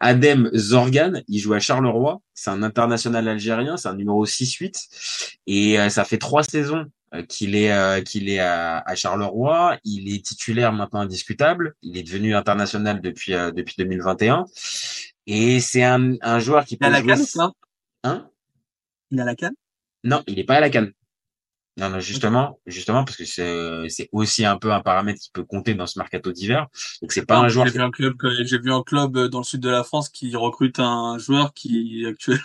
[0.00, 1.22] Adem Zorgan.
[1.28, 2.20] Il joue à Charleroi.
[2.34, 3.76] C'est un international algérien.
[3.76, 5.38] C'est un numéro 6-8.
[5.46, 9.76] Et euh, ça fait trois saisons euh, qu'il est euh, qu'il est à, Charleroi.
[9.84, 11.74] Il est titulaire maintenant indiscutable.
[11.82, 14.46] Il est devenu international depuis euh, depuis 2021.
[15.26, 17.52] Et c'est un, un joueur qui Il a peut la canne, ça?
[18.04, 18.30] Hein?
[19.10, 19.54] Il a la canne?
[20.04, 20.92] Non, il est pas à la canne.
[21.78, 25.44] Non, non, justement, justement, parce que c'est, c'est aussi un peu un paramètre qui peut
[25.44, 26.66] compter dans ce mercato d'hiver.
[27.00, 27.66] Donc c'est pas Ah, un joueur.
[27.66, 30.36] J'ai vu un club, j'ai vu un club dans le sud de la France qui
[30.36, 32.44] recrute un joueur qui est actuellement.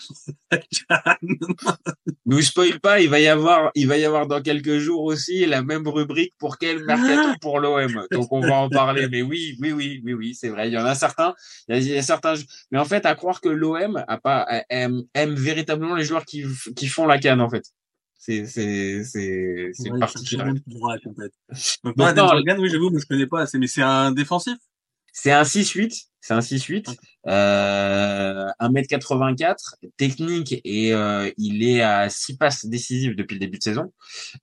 [2.25, 5.45] Nous spoil pas, il va y avoir, il va y avoir dans quelques jours aussi
[5.45, 8.05] la même rubrique pour quel mercato pour l'OM.
[8.11, 9.09] Donc on va en parler.
[9.09, 10.69] Mais oui, oui, oui, oui, oui, c'est vrai.
[10.69, 11.33] Il y en a certains,
[11.67, 12.35] il y a, il y a certains.
[12.71, 16.45] Mais en fait, à croire que l'OM a pas aime, aime véritablement les joueurs qui
[16.77, 17.63] qui font la canne en fait.
[18.17, 20.03] C'est c'est c'est c'est Ouais.
[21.83, 21.95] Donc,
[22.59, 24.57] oui, j'avoue, mais je connais pas assez, mais c'est un défensif?
[25.19, 29.55] C'est un 6-8, c'est un 6-8, euh, 1m84,
[29.97, 33.91] technique et euh, il est à 6 passes décisives depuis le début de saison.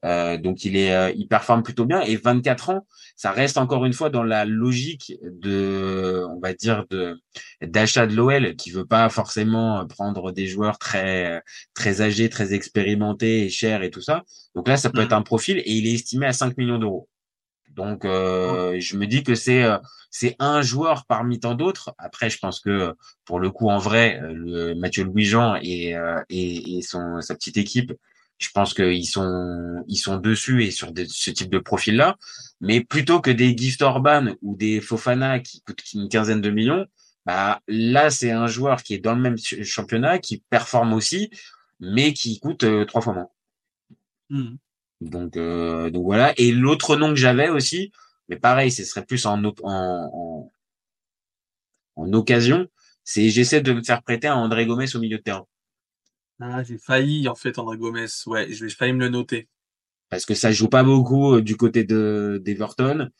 [0.05, 3.85] Euh, donc il est euh, il performe plutôt bien et 24 ans, ça reste encore
[3.85, 7.21] une fois dans la logique de on va dire de
[7.63, 11.41] d'achat de l'OL qui veut pas forcément prendre des joueurs très
[11.75, 14.25] très âgés, très expérimentés et chers et tout ça.
[14.57, 17.09] Donc là ça peut être un profil et il est estimé à 5 millions d'euros.
[17.75, 19.79] Donc euh, je me dis que c'est euh,
[20.11, 21.95] c'est un joueur parmi tant d'autres.
[21.99, 25.95] Après, je pense que pour le coup, en vrai, euh, le Mathieu Louis-Jean et,
[26.29, 27.93] et, et son sa petite équipe,
[28.39, 32.17] je pense qu'ils sont ils sont dessus et sur ce type de profil-là.
[32.61, 36.87] Mais plutôt que des Gift Orban ou des Fofana qui coûtent une quinzaine de millions,
[37.27, 41.31] bah là c'est un joueur qui est dans le même ch- championnat, qui performe aussi,
[41.81, 43.29] mais qui coûte euh, trois fois moins.
[44.31, 44.59] Mhm.
[45.05, 46.33] Donc, euh, donc voilà.
[46.37, 47.93] Et l'autre nom que j'avais aussi,
[48.29, 50.53] mais pareil, ce serait plus en, en, en,
[51.97, 52.67] en occasion,
[53.05, 55.47] c'est j'essaie de me faire prêter un André Gomez au milieu de terrain.
[56.41, 58.07] Ah, j'ai failli, en fait, André Gomez.
[58.27, 59.49] Ouais, je vais failli me le noter.
[60.09, 63.11] Parce que ça joue pas beaucoup euh, du côté de d'Everton.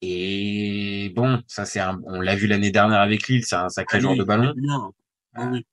[0.00, 3.98] Et bon, ça c'est un, on l'a vu l'année dernière avec Lille, c'est un sacré
[3.98, 4.52] Ah, joueur lui, de ballon.
[5.34, 5.64] Ah oui.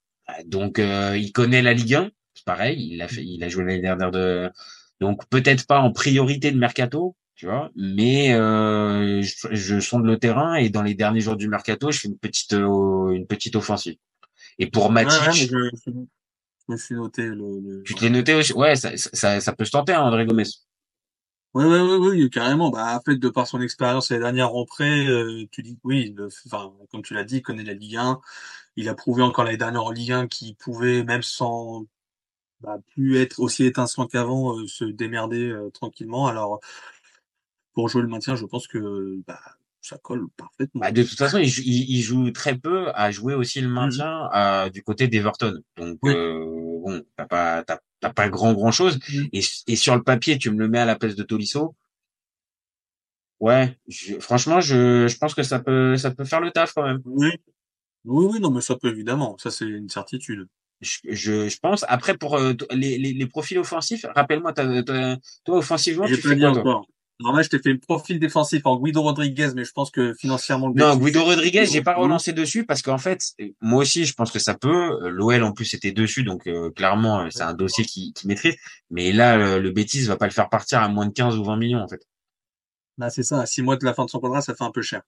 [0.46, 3.64] Donc euh, il connaît la Ligue 1, c'est pareil, il a fait, il a joué
[3.64, 4.52] l'année dernière de,
[5.00, 10.18] donc peut-être pas en priorité de mercato, tu vois, mais euh, je, je sonde le
[10.18, 13.56] terrain et dans les derniers jours du mercato, je fais une petite euh, une petite
[13.56, 13.96] offensive.
[14.58, 15.92] Et pour Matic, ouais, je,
[16.68, 17.84] me suis noté le, le...
[17.84, 20.44] tu te l'es noté aussi, ouais, ça, ça, ça peut se tenter, hein, André Gomez.
[21.56, 22.70] Ouais, ouais, ouais, oui, carrément.
[22.70, 26.30] Bah, en fait, de par son expérience les dernières rentrées, euh, tu dis, oui, le-
[26.46, 28.22] enfin, comme tu l'as dit, il connaît la Ligue 1.
[28.76, 31.86] Il a prouvé encore l'année dernière en Ligue 1 qu'il pouvait, même sans
[32.62, 36.28] bah, plus être aussi étincelant qu'avant, euh, se démerder euh, tranquillement.
[36.28, 36.60] Alors,
[37.74, 39.40] pour jouer le maintien, je pense que bah,
[39.82, 40.82] ça colle parfaitement.
[40.82, 43.70] Bah, de toute façon, il, joue- il, il joue très peu à jouer aussi le
[43.70, 45.54] maintien euh, du côté d'Everton.
[45.78, 46.14] Donc Oui.
[46.14, 47.64] bon, t'as pas
[48.16, 49.00] pas grand grand chose.
[49.10, 49.30] Mhm.
[49.34, 51.76] Et, et sur le papier, tu me le mets à la place de Tolisso.
[53.40, 56.84] Ouais, je- franchement, je, je pense que ça peut ça peut faire le taf quand
[56.84, 57.02] même.
[57.06, 57.30] Oui.
[58.06, 59.38] Oui, oui, non, mais ça peut évidemment.
[59.40, 60.48] Ça, c'est une certitude.
[60.82, 61.86] Je, je, je pense.
[61.88, 66.82] Après, pour euh, les, les, les profils offensifs, rappelle-moi, toi offensivement, tu fais quoi toi?
[67.20, 70.70] là, je t'ai fait le profil défensif en Guido Rodriguez, mais je pense que financièrement,
[70.70, 73.22] le Non, Guido Rodriguez, j'ai pas relancé dessus parce qu'en fait,
[73.62, 75.04] moi aussi, je pense que ça peut.
[75.04, 78.28] Euh, L'OL en plus était dessus, donc euh, clairement, euh, c'est un dossier qui, qui
[78.28, 78.56] maîtrise.
[78.90, 81.44] Mais là, le, le Betis va pas le faire partir à moins de 15 ou
[81.44, 82.02] 20 millions en fait.
[82.98, 83.42] Bah, c'est ça.
[83.42, 85.02] À six mois de la fin de son contrat, ça fait un peu cher.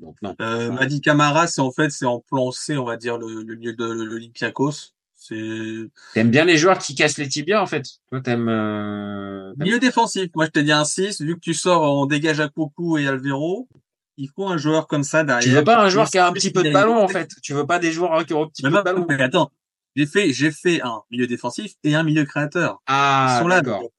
[0.00, 0.34] Donc non.
[0.40, 3.56] Euh, Madi Camara, c'est en fait, c'est en plan C, on va dire, le, le
[3.56, 4.93] milieu de l'Olympiakos.
[5.28, 7.84] T'aimes bien les joueurs qui cassent les tibias en fait.
[8.10, 8.48] Toi, t'aimes.
[8.48, 9.52] Euh...
[9.56, 10.28] milieu défensif.
[10.34, 11.20] Moi, je t'ai dit un 6.
[11.22, 13.68] Vu que tu sors en dégage à Coucou et Alvero,
[14.16, 15.42] il faut un joueur comme ça derrière.
[15.42, 17.30] Tu veux pas un joueur qui a un petit peu de ballon en fait.
[17.42, 19.06] Tu veux pas des joueurs qui ont un petit Mais peu de non, ballon.
[19.08, 19.50] mais attends.
[19.96, 22.80] J'ai fait, j'ai fait un milieu défensif et un milieu créateur.
[22.82, 23.90] Ils Ah, sont là, d'accord.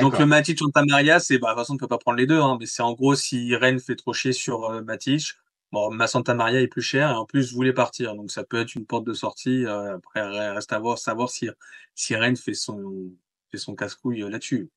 [0.00, 2.26] donc, le Matic Santa Maria, c'est bah de toute façon on peut pas prendre les
[2.26, 5.34] deux, hein, mais c'est en gros si Rennes fait trop chier sur euh, Matic,
[5.72, 8.60] bon ma Santa Maria est plus cher et en plus voulait partir, donc ça peut
[8.60, 9.64] être une porte de sortie.
[9.66, 11.48] euh, après reste à voir savoir si
[11.94, 13.10] si Rennes fait son
[13.50, 14.68] fait son casse-couille euh, là-dessus.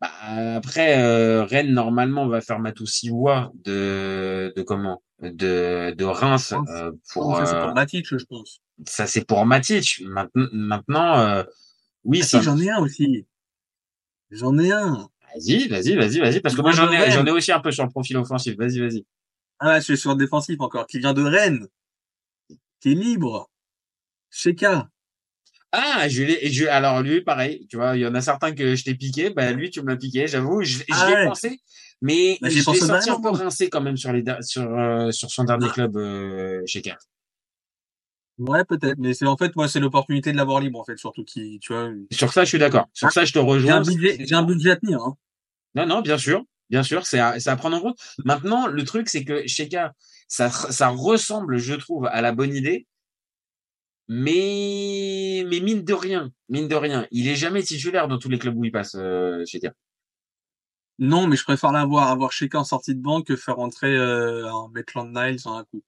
[0.00, 0.10] Bah,
[0.56, 5.02] après, euh, Rennes, normalement, va faire Matusiwa de, de comment?
[5.22, 8.60] De, de Reims, euh, pour, ça c'est euh, pour Matic, je pense.
[8.86, 10.02] ça c'est pour Matic.
[10.04, 11.44] Maintenant, maintenant, euh,
[12.04, 12.38] oui, Ah, ça.
[12.38, 13.26] si, j'en ai un aussi.
[14.30, 15.08] J'en ai un.
[15.34, 17.70] Vas-y, vas-y, vas-y, vas-y, parce que moi Moi, j'en ai, j'en ai aussi un peu
[17.72, 18.54] sur le profil offensif.
[18.58, 19.06] Vas-y, vas-y.
[19.58, 21.66] Ah, je suis sur le défensif encore, qui vient de Rennes,
[22.80, 23.50] qui est libre.
[24.30, 24.88] Sheka.
[25.72, 28.74] Ah, je l'ai, je, alors lui, pareil, tu vois, il y en a certains que
[28.76, 31.26] je t'ai piqué, bah lui, tu me l'as piqué, j'avoue, je, je Ah l'ai ouais.
[31.26, 31.60] pensé,
[32.00, 35.10] mais Bah, je l'ai pensé senti un peu rincé quand même sur les, sur, euh,
[35.10, 35.72] sur son dernier Ah.
[35.72, 36.98] club, euh, Car.
[38.38, 41.24] Ouais, peut-être, mais c'est en fait, moi, c'est l'opportunité de l'avoir libre, en fait, surtout
[41.24, 41.90] qui, tu vois.
[42.10, 42.86] Sur ça, je suis d'accord.
[42.92, 43.82] Sur ça, je te J'ai un rejoins.
[43.82, 45.16] budget, j'ai un budget à tenir, hein.
[45.74, 47.98] Non, non, bien sûr, bien sûr, c'est à, c'est à prendre en compte.
[48.24, 49.92] Maintenant, le truc, c'est que Sheka,
[50.28, 52.86] ça, ça ressemble, je trouve, à la bonne idée,
[54.08, 58.38] mais, mais mine de rien, mine de rien, il est jamais titulaire dans tous les
[58.38, 59.72] clubs où il passe, euh, Sheka.
[60.98, 64.50] Non, mais je préfère l'avoir, avoir Sheka en sortie de banque que faire entrer, euh,
[64.50, 65.82] un Maitland Niles en un coup.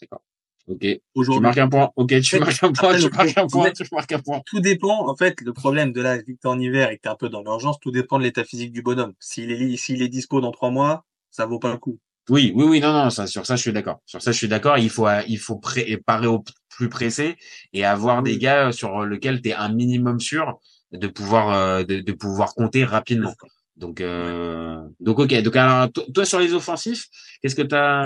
[0.00, 0.22] D'accord.
[0.68, 0.80] Ok.
[0.80, 1.00] Tu
[1.40, 1.90] marques un point.
[1.96, 4.42] Ok, tu marques un point, tu marques un point, tu marques un point.
[4.46, 7.16] Tout dépend, en fait, le problème de la victoire en hiver et que t'es un
[7.16, 9.12] peu dans l'urgence, tout dépend de l'état physique du bonhomme.
[9.18, 11.98] S'il est, s'il est dispo dans trois mois, ça vaut pas le coup.
[12.28, 14.00] Oui, oui, oui, non, non, ça, sur ça, je suis d'accord.
[14.06, 14.78] Sur ça, je suis d'accord.
[14.78, 17.36] Il faut, euh, il faut pré- parer au plus pressé
[17.72, 20.60] et avoir des gars sur lesquels tu es un minimum sûr
[20.92, 23.34] de pouvoir, euh, de, de pouvoir compter rapidement.
[23.76, 25.42] Donc, euh, donc, ok.
[25.42, 27.08] Donc, alors, to- toi, sur les offensifs,
[27.42, 28.04] qu'est-ce que t'as,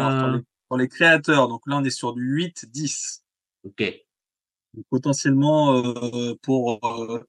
[0.69, 3.23] sur les créateurs, donc là, on est sur du 8-10.
[3.65, 3.83] ok.
[4.75, 7.25] Donc, potentiellement, euh, pour, euh,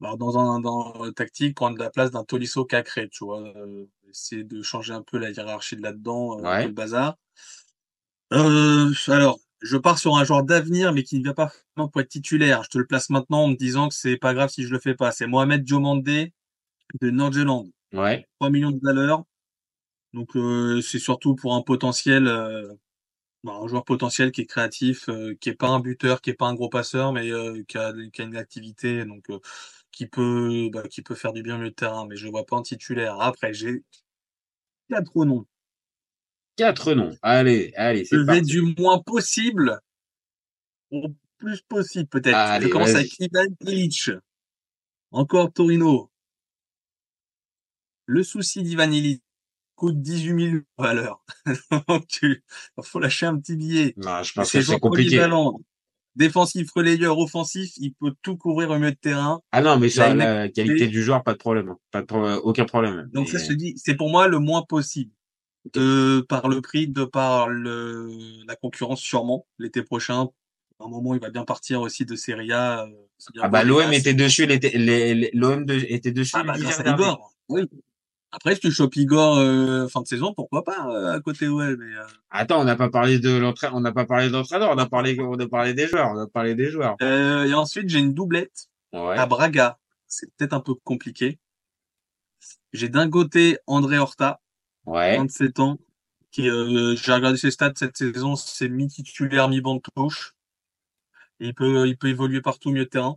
[0.00, 3.40] bah, dans un, dans tactique, prendre la place d'un Tolisso Cacré, tu vois.
[3.56, 6.66] Euh, essayer de changer un peu la hiérarchie de là-dedans, euh, Ouais.
[6.66, 7.16] le bazar.
[8.32, 12.00] Euh, alors, je pars sur un joueur d'avenir, mais qui ne vient pas forcément pour
[12.00, 12.62] être titulaire.
[12.64, 14.78] Je te le place maintenant en me disant que c'est pas grave si je le
[14.80, 15.12] fais pas.
[15.12, 16.32] C'est Mohamed Diomandé
[17.00, 17.66] de Nordjylland.
[17.92, 18.26] Ouais.
[18.40, 19.24] 3 millions de valeur.
[20.16, 22.72] Donc, euh, c'est surtout pour un potentiel, euh,
[23.44, 26.34] bah, un joueur potentiel qui est créatif, euh, qui est pas un buteur, qui est
[26.34, 29.38] pas un gros passeur, mais euh, qui, a, qui a une activité, donc euh,
[29.92, 32.06] qui peut, bah, qui peut faire du bien au milieu de terrain.
[32.08, 33.20] Mais je vois pas en titulaire.
[33.20, 33.84] Après, j'ai
[34.88, 35.44] quatre noms.
[36.56, 37.14] Quatre noms.
[37.20, 38.42] Allez, allez, Je c'est vais parti.
[38.44, 39.80] du moins possible
[40.90, 42.62] au plus possible peut-être.
[42.62, 44.10] Je commence avec Ivan Illich.
[45.10, 46.10] Encore Torino.
[48.06, 49.20] Le souci d'Ivan Illich
[49.76, 51.22] coûte 18 000 de valeur.
[51.88, 52.42] Donc, tu,
[52.82, 53.94] faut lâcher un petit billet.
[53.96, 55.24] Non, je pense que c'est compliqué.
[56.16, 59.42] Défensif, relayeur, offensif, il peut tout couvrir au milieu de terrain.
[59.52, 60.68] Ah non, mais Il a sur une la activité.
[60.78, 61.68] qualité du joueur, pas de problème.
[61.68, 61.78] hein.
[61.90, 63.10] Pas de aucun problème.
[63.12, 65.12] Donc Mais- ça se dit, c'est pour moi le moins possible.
[65.74, 68.08] De par le prix, de par le,
[68.46, 70.28] la concurrence sûrement l'été prochain.
[70.80, 72.84] À un moment, il va bien partir aussi de Serie A.
[72.84, 72.90] euh,
[73.42, 77.18] Ah bah l'OM était dessus, l'OM était dessus Ah bah grâce à.
[77.48, 77.62] Oui.
[78.36, 81.78] Après, si tu chopes Igor euh, fin de saison, pourquoi pas euh, à côté OL.
[81.78, 84.70] Mais euh, Attends, on n'a pas parlé de l'entraîneur, on n'a pas parlé de l'entraîneur,
[84.70, 86.96] on a parlé, on a parlé des joueurs, on a parlé des joueurs.
[87.00, 89.16] euh, et ensuite, j'ai une doublette Ouais.
[89.18, 89.78] à Braga.
[90.06, 91.38] C'est peut-être un peu compliqué.
[92.74, 94.40] J'ai d'un côté André Horta,
[94.84, 95.16] Ouais.
[95.16, 95.78] 27 ans,
[96.30, 100.34] qui euh, j'ai regardé ses stats cette saison, c'est mi-titulaire, mi-banc de touche.
[101.40, 103.16] Il peut, il peut évoluer partout de terrain.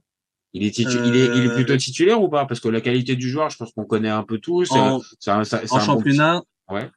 [0.53, 2.45] Il est, titu- il est, il est Euh, plutôt titulaire ou pas?
[2.45, 4.71] Parce que la qualité du joueur, je pense qu'on connaît un peu tous.
[4.71, 6.89] En- C'est un, En championnat, Ouais.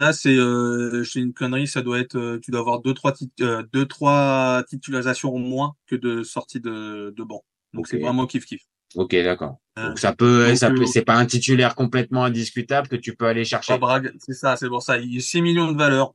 [0.00, 3.12] là c'est, euh, c'est une connerie, ça doit être, euh, tu dois avoir deux trois,
[3.12, 7.44] tit- euh, deux trois titularisations moins que de sorties de, de banc.
[7.74, 8.62] Donc c'est vraiment kiff kiff.
[8.96, 9.60] Ok, d'accord.
[9.78, 12.96] Euh, Donc ça peut, donc, ça peut, euh, c'est pas un titulaire complètement indiscutable que
[12.96, 13.78] tu peux aller chercher?
[13.78, 14.98] Braga, c'est ça, c'est pour ça.
[14.98, 16.14] Il est 6 millions de valeur.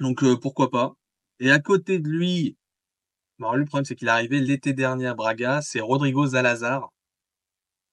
[0.00, 0.94] Donc euh, pourquoi pas.
[1.40, 2.56] Et à côté de lui,
[3.42, 6.90] bon, le problème c'est qu'il est arrivé l'été dernier à Braga, c'est Rodrigo Zalazar.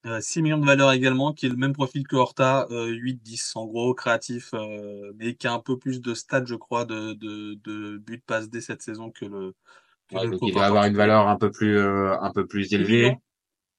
[0.06, 3.52] Euh, 6 millions de valeur également, qui est le même profil que Horta, euh, 8-10
[3.56, 7.14] en gros, créatif, euh, mais qui a un peu plus de stats, je crois, de,
[7.14, 9.54] de, de buts passe dès cette saison que le.
[10.08, 12.32] que Ouais, le donc copain il doit avoir une valeur un peu plus, euh, un
[12.32, 13.18] peu plus élevée.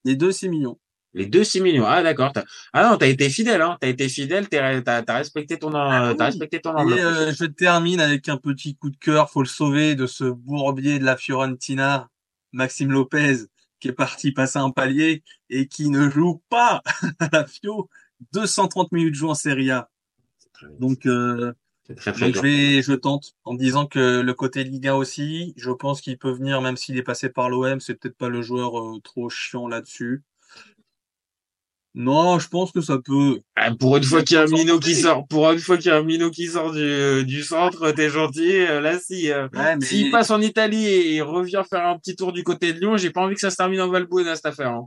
[0.05, 0.79] Les deux 6 millions.
[1.13, 1.87] Les deux 6 millions.
[1.87, 2.33] Ah, d'accord.
[2.73, 3.77] Ah non, t'as été fidèle, hein.
[3.81, 8.01] T'as été fidèle, t'as, t'as respecté ton, Ah t'as respecté ton Et euh, je termine
[8.01, 12.09] avec un petit coup de cœur, faut le sauver de ce bourbier de la Fiorentina,
[12.53, 13.39] Maxime Lopez,
[13.81, 16.83] qui est parti passer un palier et qui ne joue pas
[17.19, 17.89] à la Fio.
[18.33, 19.89] 230 minutes de jeu en Serie A.
[20.79, 21.55] Donc, euh,
[21.87, 22.43] C'est très très donc dur.
[22.43, 26.19] je vais, je tente en disant que le côté Ligue 1 aussi, je pense qu'il
[26.19, 29.31] peut venir, même s'il est passé par l'OM, c'est peut-être pas le joueur euh, trop
[29.31, 30.23] chiant là-dessus.
[31.95, 33.41] Non, je pense que ça peut.
[33.57, 35.87] Ah, pour une fois qu'il y a un minot qui sort, pour une fois qu'il
[35.87, 38.59] y a un minot qui sort du, du centre, t'es gentil.
[38.61, 41.99] Euh, Là, si, euh, Ouais, mais s'il passe en Italie et il revient faire un
[41.99, 44.37] petit tour du côté de Lyon, j'ai pas envie que ça se termine en Valbuena,
[44.37, 44.71] cette affaire.
[44.71, 44.87] hein.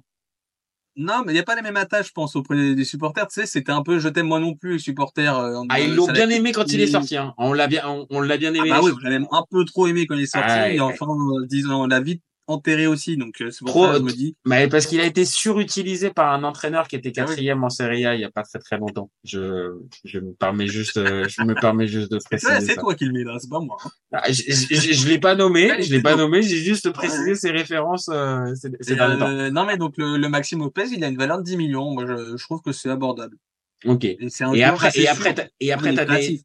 [0.96, 3.28] non, mais il y a pas les mêmes attaches, je pense, auprès des- des supporters.
[3.28, 5.38] Tu sais, c'était un peu, je t'aime moi non plus, les supporters.
[5.38, 7.34] euh, Ah, ils l'ont bien aimé quand il est sorti, hein.
[7.38, 8.70] On l'a bien, on, on l'a bien Ah aimé.
[8.70, 10.80] bah oui, on l'a même un peu trop aimé quand il est sorti, Ah, et
[10.80, 11.08] enfin,
[11.50, 14.12] disons, on l'a vite enterré aussi, donc euh, c'est pour Trop, ça que je me
[14.12, 14.36] dis.
[14.46, 17.28] mais parce qu'il a été surutilisé par un entraîneur qui était Ah oui.
[17.28, 19.10] quatrième en Serie A il y a pas très très longtemps.
[19.24, 19.72] Je,
[20.04, 23.06] je me permets juste, euh, je me permets juste de Ouais, préciser c'est toi qui
[23.06, 23.78] le mets là, c'est pas moi.
[23.86, 23.90] hein.
[24.12, 26.92] Ah, je, je, je- je l'ai pas nommé, Ouais, je l'ai pas nommé, j'ai juste
[26.92, 27.36] précisé Ouais.
[27.36, 29.28] ses références euh, ces, ces Et, derniers temps.
[29.28, 31.92] euh, non, mais donc le, le Maxime Lopez, il a une valeur de 10 millions.
[31.92, 33.38] Moi, je, je trouve que c'est abordable.
[33.86, 34.06] Ok.
[34.06, 36.42] Et un Et après, et après, et après, est t'as des,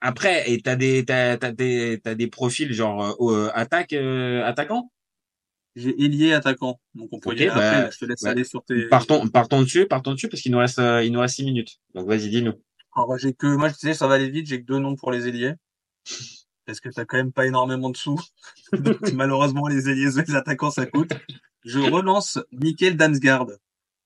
[0.00, 4.90] après, et t'as des, t'as, t'as des, t'as des profils genre euh, attaque, euh, attaquant?
[5.76, 6.80] J'ai ailier attaquant.
[6.94, 7.82] Donc on peut Ok, y aller bah, après.
[7.82, 8.88] là, Je te laisse bah, aller sur tes.
[8.88, 11.78] Partons, partons dessus, partons dessus parce qu'il nous reste, euh, il nous reste six minutes.
[11.94, 12.54] Donc vas-y, dis-nous.
[12.96, 14.46] Alors, j'ai que, moi, je disais, ça va aller vite.
[14.48, 15.54] J'ai que deux noms pour les ailiers.
[16.66, 18.20] Parce que t'as quand même pas énormément de sous.
[18.72, 21.12] Donc, malheureusement, les ailiers, les attaquants, ça coûte.
[21.64, 23.46] Je relance Michael Damsgaard.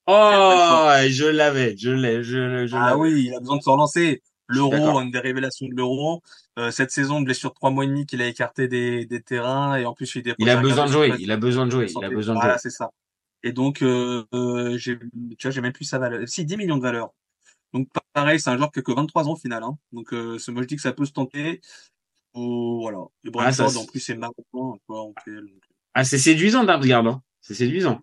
[0.07, 4.23] Oh, je l'avais, je l'ai, je, je Ah oui, il a besoin de se relancer.
[4.49, 6.23] L'euro, une des révélations de l'euro.
[6.59, 9.77] Euh, cette saison, blessure de trois mois et demi qu'il a écarté des, des terrains
[9.77, 12.05] et en plus il Il a besoin de jouer, il a besoin de jouer, il
[12.05, 12.61] a besoin de Voilà, jouer.
[12.63, 12.91] c'est ça.
[13.43, 15.09] Et donc, euh, euh, j'ai, tu
[15.43, 16.27] vois, j'ai même plus sa valeur.
[16.29, 17.11] Si, 10 millions de valeur.
[17.75, 19.63] Donc, pareil, c'est un joueur qui a que 23 ans au final.
[19.63, 19.77] Hein.
[19.93, 21.61] Donc, euh, moi, je dis que ça peut se tenter.
[22.33, 22.99] Oh, voilà.
[23.23, 24.79] Le Ah, Brentford, c'est- en plus, c'est marocain.
[24.89, 25.17] Donc.
[25.95, 27.23] Ah, c'est séduisant, Damsgaard, hein.
[27.41, 28.01] C'est séduisant.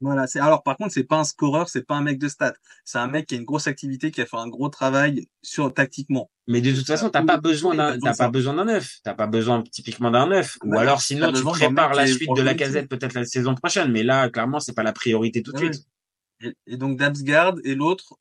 [0.00, 0.26] Voilà.
[0.26, 2.54] C'est, alors, par contre, c'est pas un scoreur, c'est pas un mec de stats.
[2.84, 5.72] C'est un mec qui a une grosse activité, qui a fait un gros travail sur,
[5.72, 6.30] tactiquement.
[6.46, 8.98] Mais de toute façon, t'as oui, pas besoin d'un, t'as pas besoin d'un neuf.
[9.04, 10.56] T'as pas besoin typiquement d'un neuf.
[10.64, 13.90] Ou Bah, alors, sinon, tu prépares la suite de la casette peut-être la saison prochaine.
[13.92, 15.84] Mais là, clairement, c'est pas la priorité tout de Ah suite.
[16.40, 18.16] Et, et donc Damsgaard et l'autre,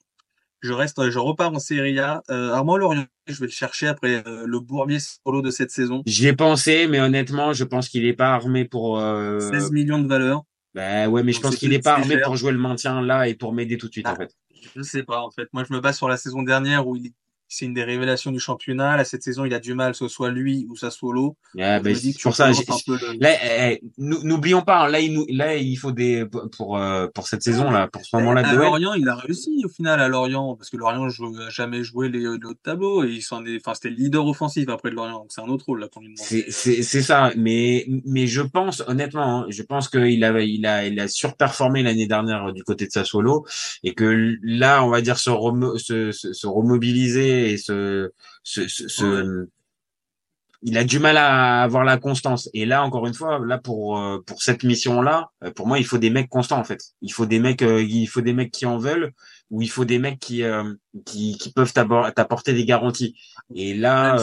[0.61, 2.23] je reste, je repars en Serie A.
[2.29, 6.01] Euh, Armand Lorient, je vais le chercher après euh, le Bourbier solo de cette saison.
[6.05, 9.39] J'y ai pensé, mais honnêtement, je pense qu'il est pas armé pour, euh...
[9.39, 10.43] 16 millions de valeur.
[10.77, 13.33] Bah ouais, mais je pense qu'il est pas armé pour jouer le maintien là et
[13.33, 14.15] pour m'aider tout de suite, en Ah.
[14.15, 14.31] fait.
[14.75, 15.47] Je sais pas en fait.
[15.53, 17.11] Moi, je me base sur la saison dernière où il
[17.47, 18.97] c'est une des révélations du championnat.
[18.97, 21.35] Là, cette saison, il a du mal, que ce soit lui ou sa solo.
[21.55, 23.81] Ouais, Donc, bah, dis que pour ça, relances j'ai- un peu le- Là, eh, eh,
[23.97, 26.25] nou- n'oublions pas, hein, là, il nous, là, il faut des
[26.57, 28.67] pour euh, pour cette saison là, pour ce moment-là à de Noël.
[28.69, 32.09] Lorient, il a réussi au final à Lorient parce que Lorient joue, a jamais joué
[32.09, 35.19] les, le tableau et il s'en est, enfin, c'était le leader offensif après de Lorient.
[35.19, 36.25] Donc c'est un autre rôle là qu'on lui demande.
[36.27, 40.99] C'est ça, mais mais je pense honnêtement, hein, je pense qu'il a il a il
[40.99, 43.45] a surperformé l'année dernière euh, du côté de Sassuolo
[43.83, 48.11] et que là, on va dire se remo- se, se, se remobiliser et se
[48.43, 49.47] se, se, se-
[50.63, 52.49] il a du mal à avoir la constance.
[52.53, 55.85] Et là, encore une fois, là pour euh, pour cette mission-là, euh, pour moi, il
[55.85, 56.81] faut des mecs constants en fait.
[57.01, 59.13] Il faut des mecs, euh, il faut des mecs qui en veulent,
[59.51, 60.43] ou il faut des mecs qui
[61.05, 63.15] qui, qui peuvent t'apporter des garanties.
[63.53, 64.15] Et là.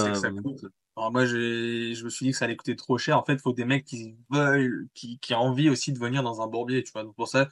[0.96, 3.18] Alors moi, je me suis dit que ça allait coûter trop cher.
[3.18, 6.22] En fait, il faut des mecs qui veulent, qui, qui ont envie aussi de venir
[6.22, 7.02] dans un bourbier, tu vois.
[7.02, 7.48] Donc pour ça,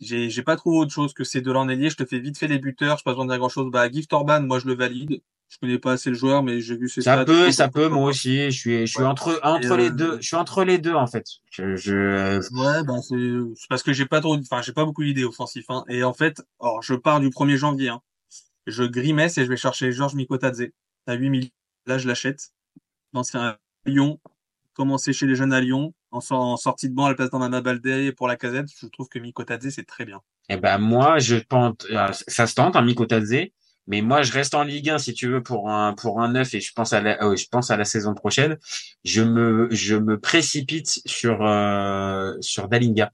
[0.00, 1.90] j'ai, j'ai pas trouvé autre chose que ces deux-là en ailier.
[1.90, 2.98] Je te fais vite fait les buteurs.
[2.98, 3.70] Je pas besoin de dire grand chose.
[3.70, 5.20] Bah, Gift Orban, moi, je le valide.
[5.48, 8.08] Je connais pas assez le joueur, mais j'ai vu ses Ça peut, ça peut, moi
[8.10, 8.50] aussi.
[8.50, 9.06] Je suis, je suis Ouais.
[9.06, 10.16] entre, entre les euh, deux.
[10.20, 11.24] Je suis entre les deux, en fait.
[11.50, 13.14] Je, je, Ouais, ben c'est
[13.54, 15.64] c'est parce que j'ai pas trop, enfin j'ai pas beaucoup d'idées offensives.
[15.68, 15.84] Hein.
[15.88, 17.90] Et en fait, alors je pars du 1er janvier.
[17.90, 18.02] Hein.
[18.66, 20.66] Je grimesse et je vais chercher Georges Mikotadze
[21.06, 21.50] à 8 000.
[21.86, 22.50] Là, je l'achète.
[23.12, 24.18] L'ancien à Lyon,
[24.74, 27.30] commencer chez les jeunes à Lyon, en, sor- en sortie de banc à la place
[27.30, 28.68] d'Amama Baldé pour la casette.
[28.80, 30.22] Je trouve que Mikotadze c'est très bien.
[30.48, 33.50] eh ben, moi, je pense, euh, ça se tente, un Mikotadze.
[33.88, 36.54] Mais moi, je reste en Ligue 1, si tu veux, pour un, pour un neuf,
[36.54, 38.58] et je pense à la, euh, je pense à la saison prochaine.
[39.04, 43.12] Je me, je me précipite sur, euh, sur Dalinga.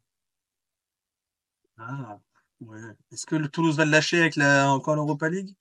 [1.76, 2.18] Ah,
[2.60, 2.80] ouais.
[3.10, 5.54] Est-ce que le Toulouse va le lâcher avec la encore l'Europa League?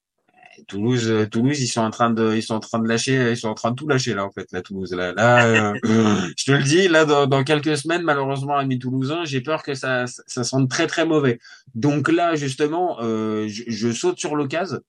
[0.68, 3.38] Toulouse, euh, Toulouse, ils sont en train de, ils sont en train de lâcher, ils
[3.38, 4.94] sont en train de tout lâcher là en fait, la Toulouse.
[4.94, 5.74] Là, là, euh,
[6.38, 9.74] je te le dis, là dans, dans quelques semaines, malheureusement, amis toulousains, j'ai peur que
[9.74, 11.40] ça, ça, sente très très mauvais.
[11.76, 14.80] Donc là, justement, euh, je, je saute sur l'occasion.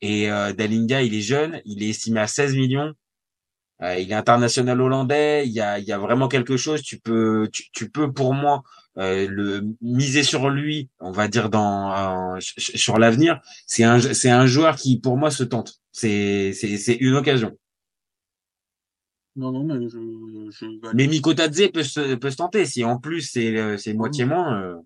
[0.00, 2.92] Et euh, Dalinga, il est jeune, il est estimé à 16 millions.
[3.82, 5.46] Euh, il est international hollandais.
[5.46, 6.82] Il y a, il y a vraiment quelque chose.
[6.82, 8.62] Tu peux, tu, tu peux pour moi
[8.98, 10.88] euh, le miser sur lui.
[11.00, 13.40] On va dire dans euh, sur l'avenir.
[13.66, 15.80] C'est un, c'est un joueur qui pour moi se tente.
[15.92, 17.56] C'est, c'est, c'est une occasion.
[19.36, 19.98] Non, non, mais je,
[20.50, 20.94] je.
[20.94, 22.64] Mais Mikotadze peut se, peut se tenter.
[22.66, 24.60] Si en plus c'est, euh, c'est moitié moins.
[24.62, 24.76] euh,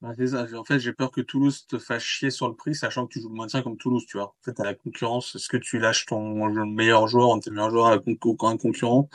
[0.00, 0.46] Bah, c'est ça.
[0.56, 3.20] En fait, j'ai peur que Toulouse te fasse chier sur le prix, sachant que tu
[3.20, 4.26] joues le maintien comme Toulouse, tu vois.
[4.28, 7.50] En fait, à la concurrence, est-ce que tu lâches ton meilleur joueur, un de tes
[7.50, 9.08] meilleurs joueurs à la con- un concurrent?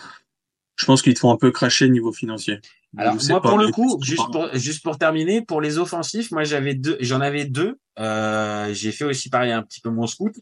[0.77, 2.59] Je pense qu'ils te font un peu cracher niveau financier.
[2.97, 6.73] Alors moi pour le coup, juste pour juste pour terminer, pour les offensifs, moi j'avais
[6.73, 7.79] deux, j'en avais deux.
[7.99, 10.33] Euh, j'ai fait aussi pareil un petit peu mon scout.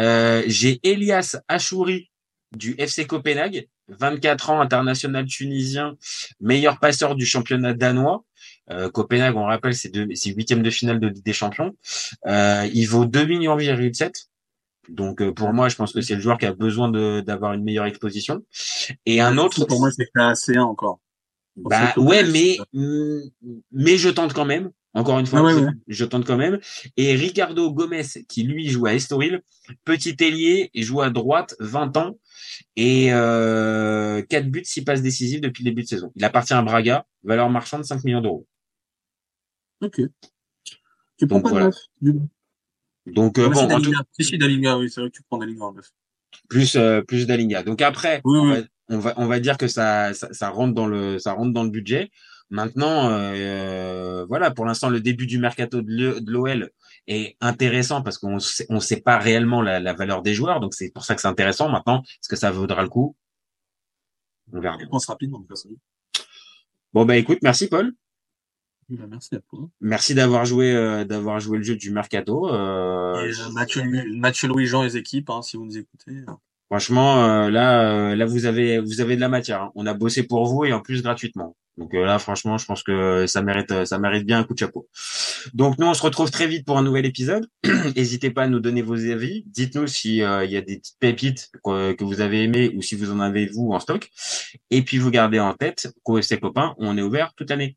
[0.00, 2.10] Euh, j'ai Elias Achouri
[2.56, 5.96] du FC Copenhague, 24 ans, international tunisien,
[6.40, 8.24] meilleur passeur du championnat danois.
[8.70, 9.90] Euh, Copenhague, on rappelle, c'est
[10.30, 11.74] huitième de finale de Ligue des Champions.
[12.26, 14.28] Euh, il vaut 2 millions 7.
[14.88, 17.52] Donc euh, pour moi, je pense que c'est le joueur qui a besoin de d'avoir
[17.52, 18.44] une meilleure exposition.
[19.06, 21.00] Et un autre, Pour moi, c'est C1 encore.
[21.56, 23.20] bah ouais, mais mm,
[23.72, 24.70] mais je tente quand même.
[24.94, 25.70] Encore une fois, Ah ouais, je, ouais.
[25.88, 26.60] je tente quand même.
[26.98, 29.40] Et Ricardo Gomez, qui lui joue à Estoril,
[29.86, 32.18] petit ailier, il joue à droite, 20 ans
[32.76, 36.12] et euh, 4 buts, 6 passes décisives depuis le début de saison.
[36.14, 38.46] Il appartient à Braga, valeur marchande 5 millions d'euros.
[39.80, 40.00] Ok.
[41.16, 41.64] Tu prends Donc, pas voilà.
[41.66, 42.28] de neuf, du coup?
[43.06, 43.98] Donc euh, bon, c'est en tout- Dalinga.
[44.12, 45.90] Si, si, Dalinga, oui, c'est vrai que tu prends Dalinga en neuf.
[46.48, 47.62] plus euh, plus d'Alinga.
[47.62, 48.60] Donc après, Oui, on, oui.
[48.60, 51.52] va, on va on va dire que ça, ça ça rentre dans le ça rentre
[51.52, 52.10] dans le budget.
[52.50, 56.70] Maintenant, euh, voilà, pour l'instant, le début du mercato de l'O- de l'OL
[57.06, 60.74] est intéressant parce qu'on sait, on sait pas réellement la, la valeur des joueurs, donc
[60.74, 61.70] c'est pour ça que c'est intéressant.
[61.70, 63.16] Maintenant, est-ce que ça vaudra le coup?
[64.52, 64.76] On verra.
[64.76, 65.70] Réponse rapidement, de toute façon.
[66.92, 67.94] Bon bah écoute, merci Paul,
[69.10, 69.68] Merci à toi.
[69.80, 72.48] merci d'avoir joué euh, d'avoir joué le jeu du mercato.
[72.52, 73.82] Euh, Et, euh, Mathieu,
[74.16, 76.12] Mathieu Louis-Jean et les équipes, hein, si vous nous écoutez.
[76.70, 79.62] Franchement, euh, là, euh, là, vous avez, vous avez de la matière.
[79.62, 79.72] hein.
[79.74, 81.54] On a bossé pour vous et en plus gratuitement.
[81.78, 84.58] Donc euh, là, franchement, je pense que ça mérite, ça mérite bien un coup de
[84.58, 84.88] chapeau.
[85.54, 87.46] Donc nous, on se retrouve très vite pour un nouvel épisode.
[87.96, 89.42] N'hésitez pas à nous donner vos avis.
[89.46, 92.82] Dites-nous si euh, il y a des petites pépites que, que vous avez aimées ou
[92.82, 94.10] si vous en avez vous en stock.
[94.70, 97.76] Et puis vous gardez en tête qu'au FC Copains, on est ouvert toute l'année.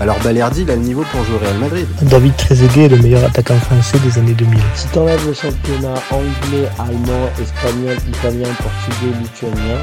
[0.00, 1.86] alors Balerdi il a le niveau pour jouer au Real Madrid.
[2.02, 4.58] David Trezeguet est le meilleur attaquant français des années 2000.
[4.74, 9.78] Si t'enlèves le championnat anglais, allemand, espagnol, italien, portugais, lituanien,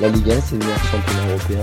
[0.00, 1.44] la Ligue 1 c'est le meilleur championnat européen.